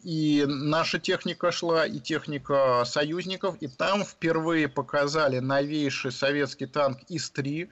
и 0.04 0.46
наша 0.48 1.00
техника 1.00 1.52
шла, 1.52 1.86
и 1.86 2.00
техника 2.00 2.84
союзников. 2.86 3.56
И 3.60 3.68
там 3.68 4.04
впервые 4.04 4.68
показали 4.68 5.40
новейший 5.40 6.12
советский 6.12 6.68
танк 6.68 7.00
ИС-3. 7.10 7.70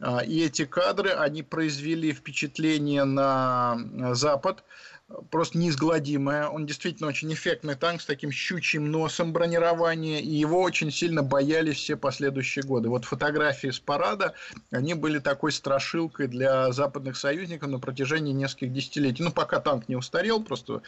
Э, 0.00 0.24
и 0.24 0.44
эти 0.44 0.64
кадры, 0.64 1.10
они 1.10 1.42
произвели 1.42 2.12
впечатление 2.12 3.04
на 3.04 3.78
Запад 4.12 4.64
просто 5.30 5.58
неизгладимая. 5.58 6.48
Он 6.48 6.66
действительно 6.66 7.08
очень 7.08 7.32
эффектный 7.32 7.76
танк 7.76 8.00
с 8.02 8.06
таким 8.06 8.32
щучьим 8.32 8.90
носом 8.90 9.32
бронирования, 9.32 10.20
и 10.20 10.30
его 10.30 10.60
очень 10.60 10.90
сильно 10.90 11.22
боялись 11.22 11.76
все 11.76 11.96
последующие 11.96 12.64
годы. 12.64 12.88
Вот 12.88 13.04
фотографии 13.04 13.70
с 13.70 13.78
парада, 13.78 14.34
они 14.70 14.94
были 14.94 15.18
такой 15.18 15.52
страшилкой 15.52 16.26
для 16.26 16.72
западных 16.72 17.16
союзников 17.16 17.70
на 17.70 17.78
протяжении 17.78 18.32
нескольких 18.32 18.72
десятилетий. 18.72 19.22
Ну, 19.22 19.30
пока 19.30 19.60
танк 19.60 19.88
не 19.88 19.96
устарел, 19.96 20.42
просто 20.42 20.82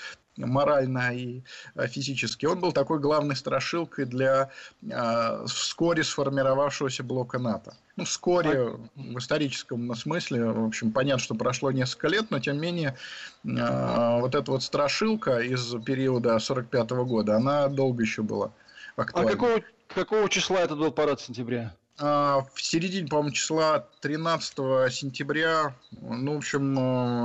морально 0.46 1.14
и 1.14 1.42
э, 1.74 1.86
физически. 1.86 2.46
Он 2.46 2.60
был 2.60 2.72
такой 2.72 2.98
главной 2.98 3.36
страшилкой 3.36 4.04
для 4.04 4.50
э, 4.82 5.44
вскоре 5.46 6.04
сформировавшегося 6.04 7.02
блока 7.02 7.38
НАТО. 7.38 7.74
Ну, 7.96 8.04
вскоре, 8.04 8.76
в 8.94 9.18
историческом 9.18 9.94
смысле, 9.94 10.44
в 10.44 10.66
общем, 10.66 10.92
понятно, 10.92 11.22
что 11.22 11.34
прошло 11.34 11.72
несколько 11.72 12.08
лет, 12.08 12.30
но 12.30 12.38
тем 12.38 12.54
не 12.56 12.60
менее, 12.60 12.96
э, 13.44 14.20
вот 14.20 14.34
эта 14.34 14.50
вот 14.50 14.62
страшилка 14.62 15.40
из 15.40 15.74
периода 15.84 16.38
45 16.38 16.92
-го 16.92 17.04
года, 17.04 17.36
она 17.36 17.68
долго 17.68 18.02
еще 18.02 18.22
была 18.22 18.52
актуальна. 18.96 19.30
А 19.30 19.32
какого, 19.32 19.62
какого 19.88 20.28
числа 20.28 20.60
это 20.60 20.76
был 20.76 20.92
парад 20.92 21.20
сентября? 21.20 21.74
А, 22.00 22.46
в 22.54 22.62
середине, 22.62 23.08
по-моему, 23.08 23.32
числа 23.32 23.86
13 24.00 24.92
сентября, 24.92 25.74
ну, 26.00 26.34
в 26.34 26.36
общем, 26.38 26.78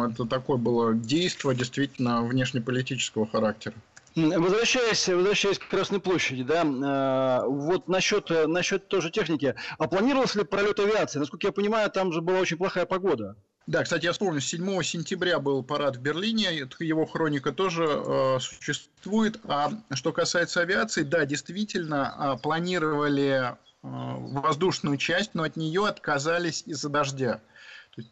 э, 0.05 0.11
это 0.11 0.25
такое 0.25 0.57
было 0.57 0.95
действие 0.95 1.55
действительно 1.55 2.23
внешнеполитического 2.23 3.27
характера. 3.27 3.75
Возвращаясь, 4.15 5.07
возвращаясь 5.07 5.59
к 5.59 5.67
Красной 5.67 5.99
площади, 5.99 6.43
да, 6.43 6.63
э, 6.63 7.47
вот 7.47 7.87
насчет, 7.87 8.29
насчет 8.47 8.87
тоже 8.87 9.11
техники. 9.11 9.55
А 9.77 9.87
планировался 9.87 10.39
ли 10.39 10.45
пролет 10.45 10.79
авиации? 10.79 11.19
Насколько 11.19 11.47
я 11.47 11.53
понимаю, 11.53 11.89
там 11.91 12.11
же 12.11 12.21
была 12.21 12.39
очень 12.39 12.57
плохая 12.57 12.85
погода. 12.85 13.35
Да, 13.65 13.83
кстати, 13.83 14.05
я 14.05 14.11
вспомнил, 14.11 14.41
7 14.41 14.83
сентября 14.83 15.39
был 15.39 15.63
парад 15.63 15.95
в 15.95 16.01
Берлине, 16.01 16.67
его 16.79 17.05
хроника 17.05 17.53
тоже 17.53 17.85
э, 17.85 18.39
существует. 18.41 19.39
А 19.45 19.71
что 19.91 20.11
касается 20.11 20.61
авиации, 20.61 21.03
да, 21.03 21.25
действительно, 21.25 22.35
э, 22.37 22.41
планировали 22.41 23.55
воздушную 23.83 24.97
часть, 24.97 25.35
но 25.35 25.43
от 25.43 25.57
нее 25.57 25.87
отказались 25.87 26.63
из-за 26.65 26.89
дождя. 26.89 27.41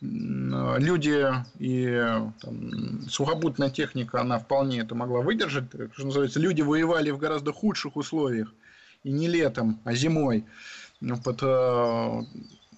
Люди 0.01 1.25
и 1.57 2.29
там, 2.41 3.09
сухопутная 3.09 3.71
техника, 3.71 4.21
она 4.21 4.37
вполне 4.37 4.81
это 4.81 4.93
могла 4.93 5.21
выдержать. 5.21 5.65
Что 5.93 6.05
называется, 6.05 6.39
люди 6.39 6.61
воевали 6.61 7.09
в 7.09 7.17
гораздо 7.17 7.51
худших 7.51 7.95
условиях. 7.95 8.53
И 9.03 9.11
не 9.11 9.27
летом, 9.27 9.79
а 9.83 9.95
зимой. 9.95 10.45
Ну, 10.99 11.17
под 11.17 11.39
э, 11.41 12.21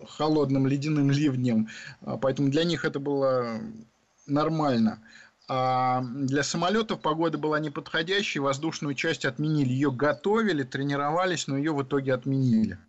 холодным 0.08 0.68
ледяным 0.68 1.12
ливнем. 1.12 1.68
А, 2.02 2.18
поэтому 2.18 2.50
для 2.50 2.64
них 2.64 2.86
это 2.86 3.00
было 3.00 3.60
нормально. 4.26 5.00
А 5.56 6.02
для 6.02 6.42
самолетов 6.42 7.00
погода 7.00 7.38
была 7.38 7.60
неподходящей, 7.60 8.40
воздушную 8.40 8.96
часть 8.96 9.24
отменили. 9.24 9.70
Ее 9.70 9.92
готовили, 9.92 10.64
тренировались, 10.64 11.46
но 11.46 11.58
ее 11.58 11.74
в 11.74 11.84
итоге 11.84 12.16
отменили. 12.16 12.80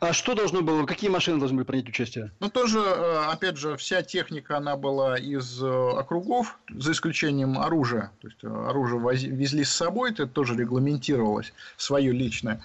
А 0.00 0.14
что 0.14 0.34
должно 0.34 0.62
было, 0.62 0.86
какие 0.86 1.10
машины 1.10 1.38
должны 1.38 1.58
были 1.58 1.66
принять 1.66 1.88
участие? 1.88 2.32
Ну, 2.40 2.48
тоже, 2.48 2.78
э, 2.80 3.24
опять 3.30 3.58
же, 3.58 3.76
вся 3.76 4.02
техника, 4.02 4.56
она 4.56 4.76
была 4.76 5.18
из 5.18 5.62
э, 5.62 5.66
округов, 5.66 6.58
за 6.70 6.92
исключением 6.92 7.58
оружия. 7.58 8.10
То 8.22 8.28
есть, 8.28 8.42
э, 8.42 8.48
оружие 8.48 9.00
везли 9.30 9.64
с 9.64 9.70
собой, 9.70 10.12
это 10.12 10.26
тоже 10.26 10.56
регламентировалось, 10.56 11.52
свое 11.76 12.10
личное. 12.10 12.62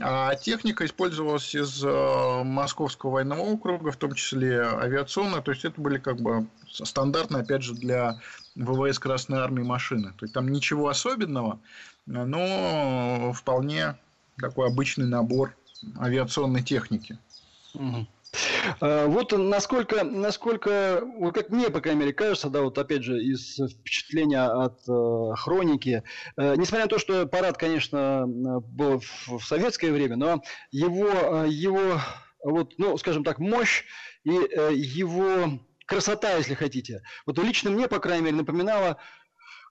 А 0.00 0.36
техника 0.36 0.86
использовалась 0.86 1.52
из 1.54 1.82
Московского 1.82 3.10
военного 3.10 3.40
округа, 3.40 3.90
в 3.90 3.96
том 3.96 4.14
числе 4.14 4.62
авиационная. 4.62 5.42
То 5.42 5.50
есть, 5.50 5.64
это 5.64 5.80
были 5.80 5.98
как 5.98 6.20
бы 6.20 6.46
стандартные, 6.70 7.42
опять 7.42 7.62
же, 7.62 7.74
для 7.74 8.20
ВВС 8.54 8.98
Красной 8.98 9.38
Армии 9.38 9.62
машины. 9.62 10.12
То 10.18 10.24
есть, 10.24 10.34
там 10.34 10.48
ничего 10.48 10.88
особенного, 10.88 11.60
но 12.06 13.32
вполне 13.34 13.96
такой 14.38 14.68
обычный 14.68 15.06
набор 15.06 15.54
авиационной 15.98 16.62
техники. 16.62 17.18
А, 18.80 19.06
вот 19.06 19.32
насколько, 19.32 20.04
насколько, 20.04 21.02
вот 21.18 21.34
как 21.34 21.50
мне, 21.50 21.70
по 21.70 21.80
крайней 21.80 22.00
мере, 22.00 22.12
кажется, 22.12 22.50
да, 22.50 22.62
вот 22.62 22.78
опять 22.78 23.04
же, 23.04 23.22
из 23.22 23.56
впечатления 23.56 24.44
от 24.44 24.80
э, 24.88 25.34
хроники, 25.36 26.02
э, 26.36 26.54
несмотря 26.56 26.84
на 26.84 26.88
то, 26.88 26.98
что 26.98 27.26
парад, 27.26 27.56
конечно, 27.56 28.24
был 28.26 29.00
в, 29.00 29.38
в 29.38 29.44
советское 29.44 29.92
время, 29.92 30.16
но 30.16 30.42
его, 30.72 31.44
э, 31.44 31.48
его 31.48 32.00
вот, 32.42 32.74
ну, 32.78 32.96
скажем 32.98 33.24
так, 33.24 33.38
мощь 33.38 33.84
и 34.24 34.32
э, 34.32 34.70
его 34.74 35.58
красота, 35.86 36.36
если 36.36 36.54
хотите, 36.54 37.02
вот 37.26 37.38
лично 37.38 37.70
мне, 37.70 37.88
по 37.88 37.98
крайней 37.98 38.24
мере, 38.24 38.36
напоминала 38.36 38.98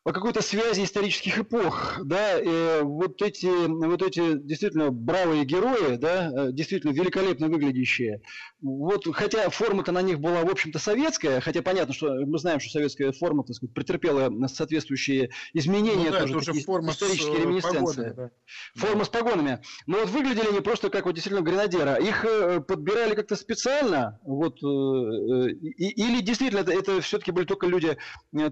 о 0.06 0.12
какой-то 0.12 0.42
связи 0.42 0.84
исторических 0.84 1.40
эпох, 1.40 2.02
да, 2.04 2.38
и 2.38 2.82
вот 2.82 3.22
эти, 3.22 3.48
вот 3.68 4.02
эти 4.02 4.38
действительно 4.38 4.92
бравые 4.92 5.46
герои, 5.46 5.96
да, 5.96 6.30
э, 6.30 6.52
действительно 6.52 6.92
великолепно 6.92 7.48
выглядящие, 7.48 8.22
вот, 8.62 9.06
хотя 9.14 9.50
форма-то 9.50 9.94
на 9.94 10.02
них 10.02 10.20
была, 10.20 10.44
в 10.44 10.50
общем-то, 10.50 10.78
советская, 10.78 11.40
хотя 11.40 11.62
понятно, 11.62 11.94
что 11.94 12.14
мы 12.26 12.38
знаем, 12.38 12.60
что 12.60 12.72
советская 12.72 13.14
форма, 13.14 13.46
так 13.46 13.56
сказать, 13.56 13.74
претерпела 13.74 14.30
соответствующие 14.48 15.30
изменения, 15.54 16.08
ну, 16.08 16.12
да, 16.12 16.20
тоже, 16.22 16.38
уже 16.38 16.54
форма 16.54 16.92
исторические 16.92 17.36
с 17.36 17.40
э, 17.40 17.42
реминесценции. 17.42 18.10
Погонами, 18.10 18.14
да. 18.16 18.32
Форма 18.76 19.00
да. 19.00 19.06
с 19.06 19.10
погонами. 19.10 19.60
Но 19.88 20.00
вот 20.00 20.10
выглядели 20.10 20.50
они 20.50 20.60
просто 20.60 20.90
как 20.90 21.06
вот 21.06 21.14
действительно 21.14 21.44
гренадера. 21.46 21.96
Их 21.96 22.26
э, 22.26 22.60
подбирали 22.60 23.16
как-то 23.16 23.38
специально, 23.38 24.20
вот, 24.24 24.62
или 24.62 26.22
действительно 26.22 26.60
это, 26.60 26.74
это 26.74 27.00
все-таки 27.00 27.32
были 27.32 27.46
только 27.46 27.68
люди, 27.68 27.98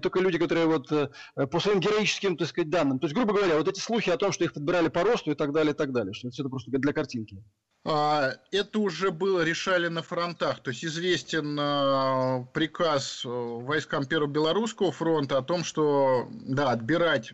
только 0.00 0.20
люди, 0.20 0.38
которые 0.38 0.66
вот 0.66 0.90
по 1.46 1.60
своим 1.60 1.80
героическим, 1.80 2.36
так 2.36 2.48
сказать, 2.48 2.70
данным. 2.70 2.98
То 2.98 3.06
есть, 3.06 3.14
грубо 3.14 3.34
говоря, 3.34 3.56
вот 3.56 3.68
эти 3.68 3.80
слухи 3.80 4.10
о 4.10 4.16
том, 4.16 4.32
что 4.32 4.44
их 4.44 4.52
подбирали 4.52 4.88
по 4.88 5.02
росту 5.02 5.30
и 5.30 5.34
так 5.34 5.52
далее, 5.52 5.72
и 5.72 5.76
так 5.76 5.92
далее, 5.92 6.12
что 6.12 6.28
это 6.28 6.34
все 6.34 6.48
просто 6.48 6.70
для 6.70 6.92
картинки. 6.92 7.42
А, 7.84 8.34
это 8.52 8.78
уже 8.78 9.10
было 9.10 9.42
решали 9.42 9.88
на 9.88 10.02
фронтах. 10.02 10.60
То 10.60 10.70
есть 10.70 10.84
известен 10.84 11.56
а, 11.58 12.44
приказ 12.52 13.24
э, 13.24 13.28
войскам 13.28 14.06
Первого 14.06 14.30
Белорусского 14.30 14.92
фронта 14.92 15.38
о 15.38 15.42
том, 15.42 15.64
что 15.64 16.28
да, 16.30 16.70
отбирать 16.70 17.32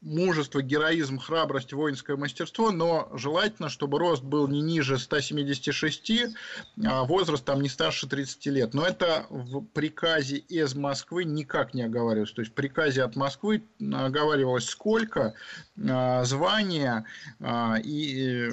мужество, 0.00 0.62
героизм, 0.62 1.18
храбрость, 1.18 1.72
воинское 1.72 2.16
мастерство, 2.16 2.70
но 2.70 3.08
желательно, 3.12 3.68
чтобы 3.68 3.98
рост 3.98 4.22
был 4.22 4.48
не 4.48 4.60
ниже 4.60 4.98
176, 4.98 6.12
а 6.84 7.04
возраст 7.04 7.44
там 7.44 7.60
не 7.60 7.68
старше 7.68 8.08
30 8.08 8.46
лет. 8.46 8.74
Но 8.74 8.84
это 8.84 9.26
в 9.30 9.62
приказе 9.62 10.38
из 10.38 10.74
Москвы 10.74 11.24
никак 11.24 11.74
не 11.74 11.82
оговаривалось. 11.82 12.32
То 12.32 12.42
есть 12.42 12.52
в 12.52 12.54
приказе 12.54 13.02
от 13.02 13.16
Москвы 13.16 13.62
оговаривалось 13.80 14.66
сколько, 14.66 15.34
а, 15.88 16.24
звания 16.24 17.04
а, 17.40 17.76
и 17.82 18.50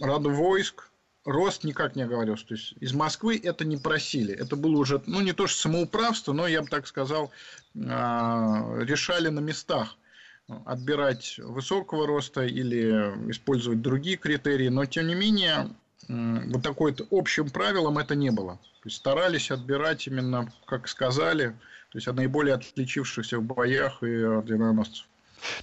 роду 0.00 0.30
войск, 0.30 0.90
рост 1.24 1.64
никак 1.64 1.96
не 1.96 2.02
оговаривался. 2.02 2.46
То 2.46 2.54
есть 2.54 2.74
из 2.80 2.92
Москвы 2.92 3.40
это 3.42 3.64
не 3.64 3.76
просили. 3.76 4.32
Это 4.34 4.56
было 4.56 4.76
уже, 4.78 5.02
ну, 5.06 5.20
не 5.20 5.32
то 5.32 5.46
что 5.46 5.60
самоуправство, 5.62 6.32
но, 6.32 6.46
я 6.46 6.62
бы 6.62 6.68
так 6.68 6.86
сказал, 6.86 7.30
решали 7.74 9.28
на 9.28 9.40
местах 9.40 9.98
отбирать 10.64 11.38
высокого 11.38 12.06
роста 12.06 12.44
или 12.44 12.90
использовать 13.30 13.82
другие 13.82 14.16
критерии, 14.16 14.68
но 14.68 14.84
тем 14.86 15.08
не 15.08 15.14
менее 15.14 15.70
вот 16.08 16.62
такой 16.62 16.92
вот 16.92 17.08
общим 17.10 17.50
правилом 17.50 17.98
это 17.98 18.14
не 18.14 18.30
было. 18.30 18.56
То 18.82 18.88
есть 18.88 18.96
старались 18.96 19.50
отбирать 19.50 20.06
именно, 20.06 20.52
как 20.66 20.86
сказали, 20.88 21.48
то 21.90 21.98
есть 21.98 22.06
от 22.06 22.16
наиболее 22.16 22.54
отличившихся 22.54 23.38
в 23.38 23.42
боях 23.42 24.02
и 24.02 24.22
орденоносцев. 24.22 25.06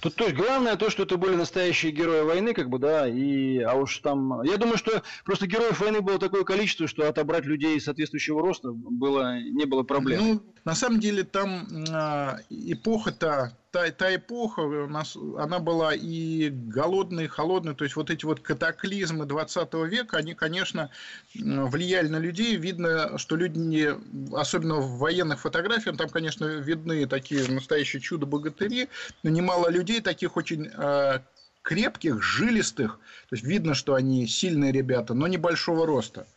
Тут, 0.00 0.14
то 0.14 0.24
есть, 0.24 0.36
главное 0.36 0.76
то, 0.76 0.88
что 0.88 1.02
это 1.02 1.16
были 1.16 1.34
настоящие 1.34 1.90
герои 1.92 2.22
войны, 2.22 2.54
как 2.54 2.70
бы, 2.70 2.78
да, 2.78 3.08
и, 3.08 3.58
а 3.58 3.74
уж 3.74 3.98
там, 3.98 4.42
я 4.42 4.56
думаю, 4.56 4.78
что 4.78 5.02
просто 5.24 5.46
героев 5.46 5.80
войны 5.80 6.00
было 6.00 6.18
такое 6.18 6.44
количество, 6.44 6.86
что 6.86 7.08
отобрать 7.08 7.44
людей 7.44 7.80
соответствующего 7.80 8.40
роста 8.40 8.70
было, 8.72 9.40
не 9.40 9.64
было 9.64 9.82
проблем. 9.82 10.20
Ну, 10.22 10.42
на 10.64 10.74
самом 10.74 11.00
деле, 11.00 11.24
там 11.24 11.66
э, 11.68 12.36
эпоха-то 12.50 13.56
та, 13.74 13.90
та 13.90 14.14
эпоха, 14.14 14.60
у 14.60 14.86
нас, 14.86 15.16
она 15.36 15.58
была 15.58 15.94
и 15.94 16.48
голодная, 16.48 17.24
и 17.24 17.26
холодная, 17.28 17.74
то 17.74 17.82
есть 17.82 17.96
вот 17.96 18.08
эти 18.08 18.24
вот 18.24 18.38
катаклизмы 18.38 19.26
20 19.26 19.74
века, 19.90 20.16
они, 20.16 20.34
конечно, 20.34 20.90
влияли 21.34 22.06
на 22.06 22.20
людей. 22.20 22.54
Видно, 22.54 23.18
что 23.18 23.34
люди, 23.34 23.92
особенно 24.32 24.76
в 24.76 24.98
военных 24.98 25.40
фотографиях, 25.40 25.96
там, 25.96 26.08
конечно, 26.08 26.44
видны 26.44 27.06
такие 27.06 27.50
настоящие 27.50 28.00
чудо-богатыри, 28.00 28.88
но 29.24 29.30
немало 29.30 29.68
людей 29.68 30.00
таких 30.00 30.36
очень 30.36 30.70
э, 30.72 31.18
крепких, 31.62 32.22
жилистых, 32.22 33.00
то 33.28 33.34
есть 33.34 33.44
видно, 33.44 33.74
что 33.74 33.94
они 33.94 34.28
сильные 34.28 34.70
ребята, 34.70 35.14
но 35.14 35.26
небольшого 35.26 35.84
роста 35.84 36.28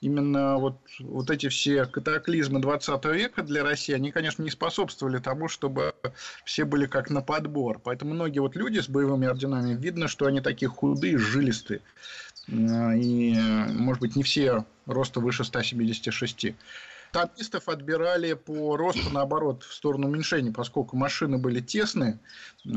именно 0.00 0.56
вот, 0.56 0.78
вот 1.00 1.30
эти 1.30 1.48
все 1.48 1.84
катаклизмы 1.84 2.60
20 2.60 3.04
века 3.06 3.42
для 3.42 3.62
России, 3.62 3.94
они, 3.94 4.10
конечно, 4.10 4.42
не 4.42 4.50
способствовали 4.50 5.18
тому, 5.18 5.48
чтобы 5.48 5.94
все 6.44 6.64
были 6.64 6.86
как 6.86 7.10
на 7.10 7.20
подбор. 7.20 7.80
Поэтому 7.82 8.14
многие 8.14 8.40
вот 8.40 8.56
люди 8.56 8.78
с 8.80 8.88
боевыми 8.88 9.26
орденами, 9.26 9.74
видно, 9.74 10.08
что 10.08 10.26
они 10.26 10.40
такие 10.40 10.68
худые, 10.68 11.18
жилистые. 11.18 11.80
И, 12.48 13.36
может 13.74 14.00
быть, 14.00 14.16
не 14.16 14.22
все 14.22 14.64
роста 14.86 15.20
выше 15.20 15.44
176. 15.44 16.54
Танкистов 17.12 17.68
отбирали 17.68 18.34
по 18.34 18.76
росту, 18.76 19.10
наоборот, 19.12 19.64
в 19.64 19.74
сторону 19.74 20.08
уменьшения, 20.08 20.52
поскольку 20.52 20.96
машины 20.96 21.38
были 21.38 21.60
тесные. 21.60 22.20
Э, 22.64 22.70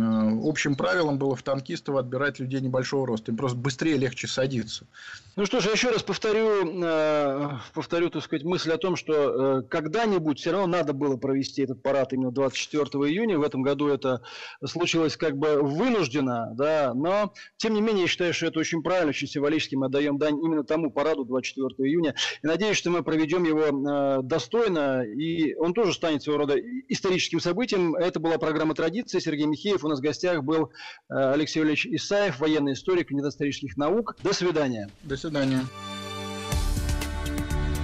общим 0.43 0.75
правилом 0.75 1.19
было 1.19 1.35
в 1.35 1.43
танкистов 1.43 1.97
отбирать 1.97 2.39
людей 2.39 2.61
небольшого 2.61 3.05
роста. 3.05 3.31
Им 3.31 3.37
просто 3.37 3.57
быстрее 3.57 3.97
легче 3.97 4.27
садиться. 4.27 4.87
Ну 5.35 5.45
что 5.45 5.59
ж, 5.59 5.65
еще 5.71 5.89
раз 5.89 6.03
повторю, 6.03 6.83
э, 6.83 7.49
повторю, 7.73 8.09
так 8.09 8.23
сказать, 8.23 8.43
мысль 8.43 8.71
о 8.71 8.77
том, 8.77 8.95
что 8.95 9.59
э, 9.59 9.61
когда-нибудь 9.63 10.39
все 10.39 10.51
равно 10.51 10.77
надо 10.77 10.93
было 10.93 11.17
провести 11.17 11.63
этот 11.63 11.83
парад 11.83 12.13
именно 12.13 12.31
24 12.31 12.85
июня. 13.11 13.37
В 13.37 13.43
этом 13.43 13.61
году 13.61 13.87
это 13.87 14.21
случилось 14.65 15.17
как 15.17 15.37
бы 15.37 15.61
вынужденно, 15.61 16.51
да, 16.55 16.93
но 16.95 17.33
тем 17.57 17.73
не 17.73 17.81
менее 17.81 18.03
я 18.03 18.07
считаю, 18.07 18.33
что 18.33 18.47
это 18.47 18.59
очень 18.59 18.81
правильно, 18.81 19.09
очень 19.09 19.27
символически 19.27 19.75
мы 19.75 19.87
отдаем 19.87 20.17
дань 20.17 20.39
именно 20.43 20.63
тому 20.63 20.91
параду 20.91 21.23
24 21.25 21.89
июня. 21.89 22.15
И 22.41 22.47
надеюсь, 22.47 22.77
что 22.77 22.89
мы 22.89 23.03
проведем 23.03 23.43
его 23.43 24.21
достойно, 24.27 25.03
и 25.03 25.53
он 25.55 25.73
тоже 25.73 25.93
станет 25.93 26.23
своего 26.23 26.39
рода 26.39 26.55
историческим 26.87 27.39
событием. 27.39 27.95
Это 27.95 28.19
была 28.19 28.37
программа 28.37 28.73
«Традиции». 28.73 29.19
Сергей 29.19 29.45
Михеев. 29.45 29.83
У 29.83 29.87
нас 29.87 29.99
в 29.99 30.03
гостях 30.03 30.43
был 30.43 30.71
э, 31.09 31.13
Алексей 31.13 31.61
Ильич 31.61 31.85
Исаев, 31.85 32.39
военный 32.39 32.73
историк, 32.73 33.09
кандидат 33.09 33.33
исторических 33.33 33.77
наук. 33.77 34.15
До 34.23 34.33
свидания. 34.33 34.89
До 35.03 35.17
свидания. 35.17 35.61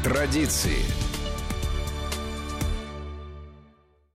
Традиции. 0.04 0.99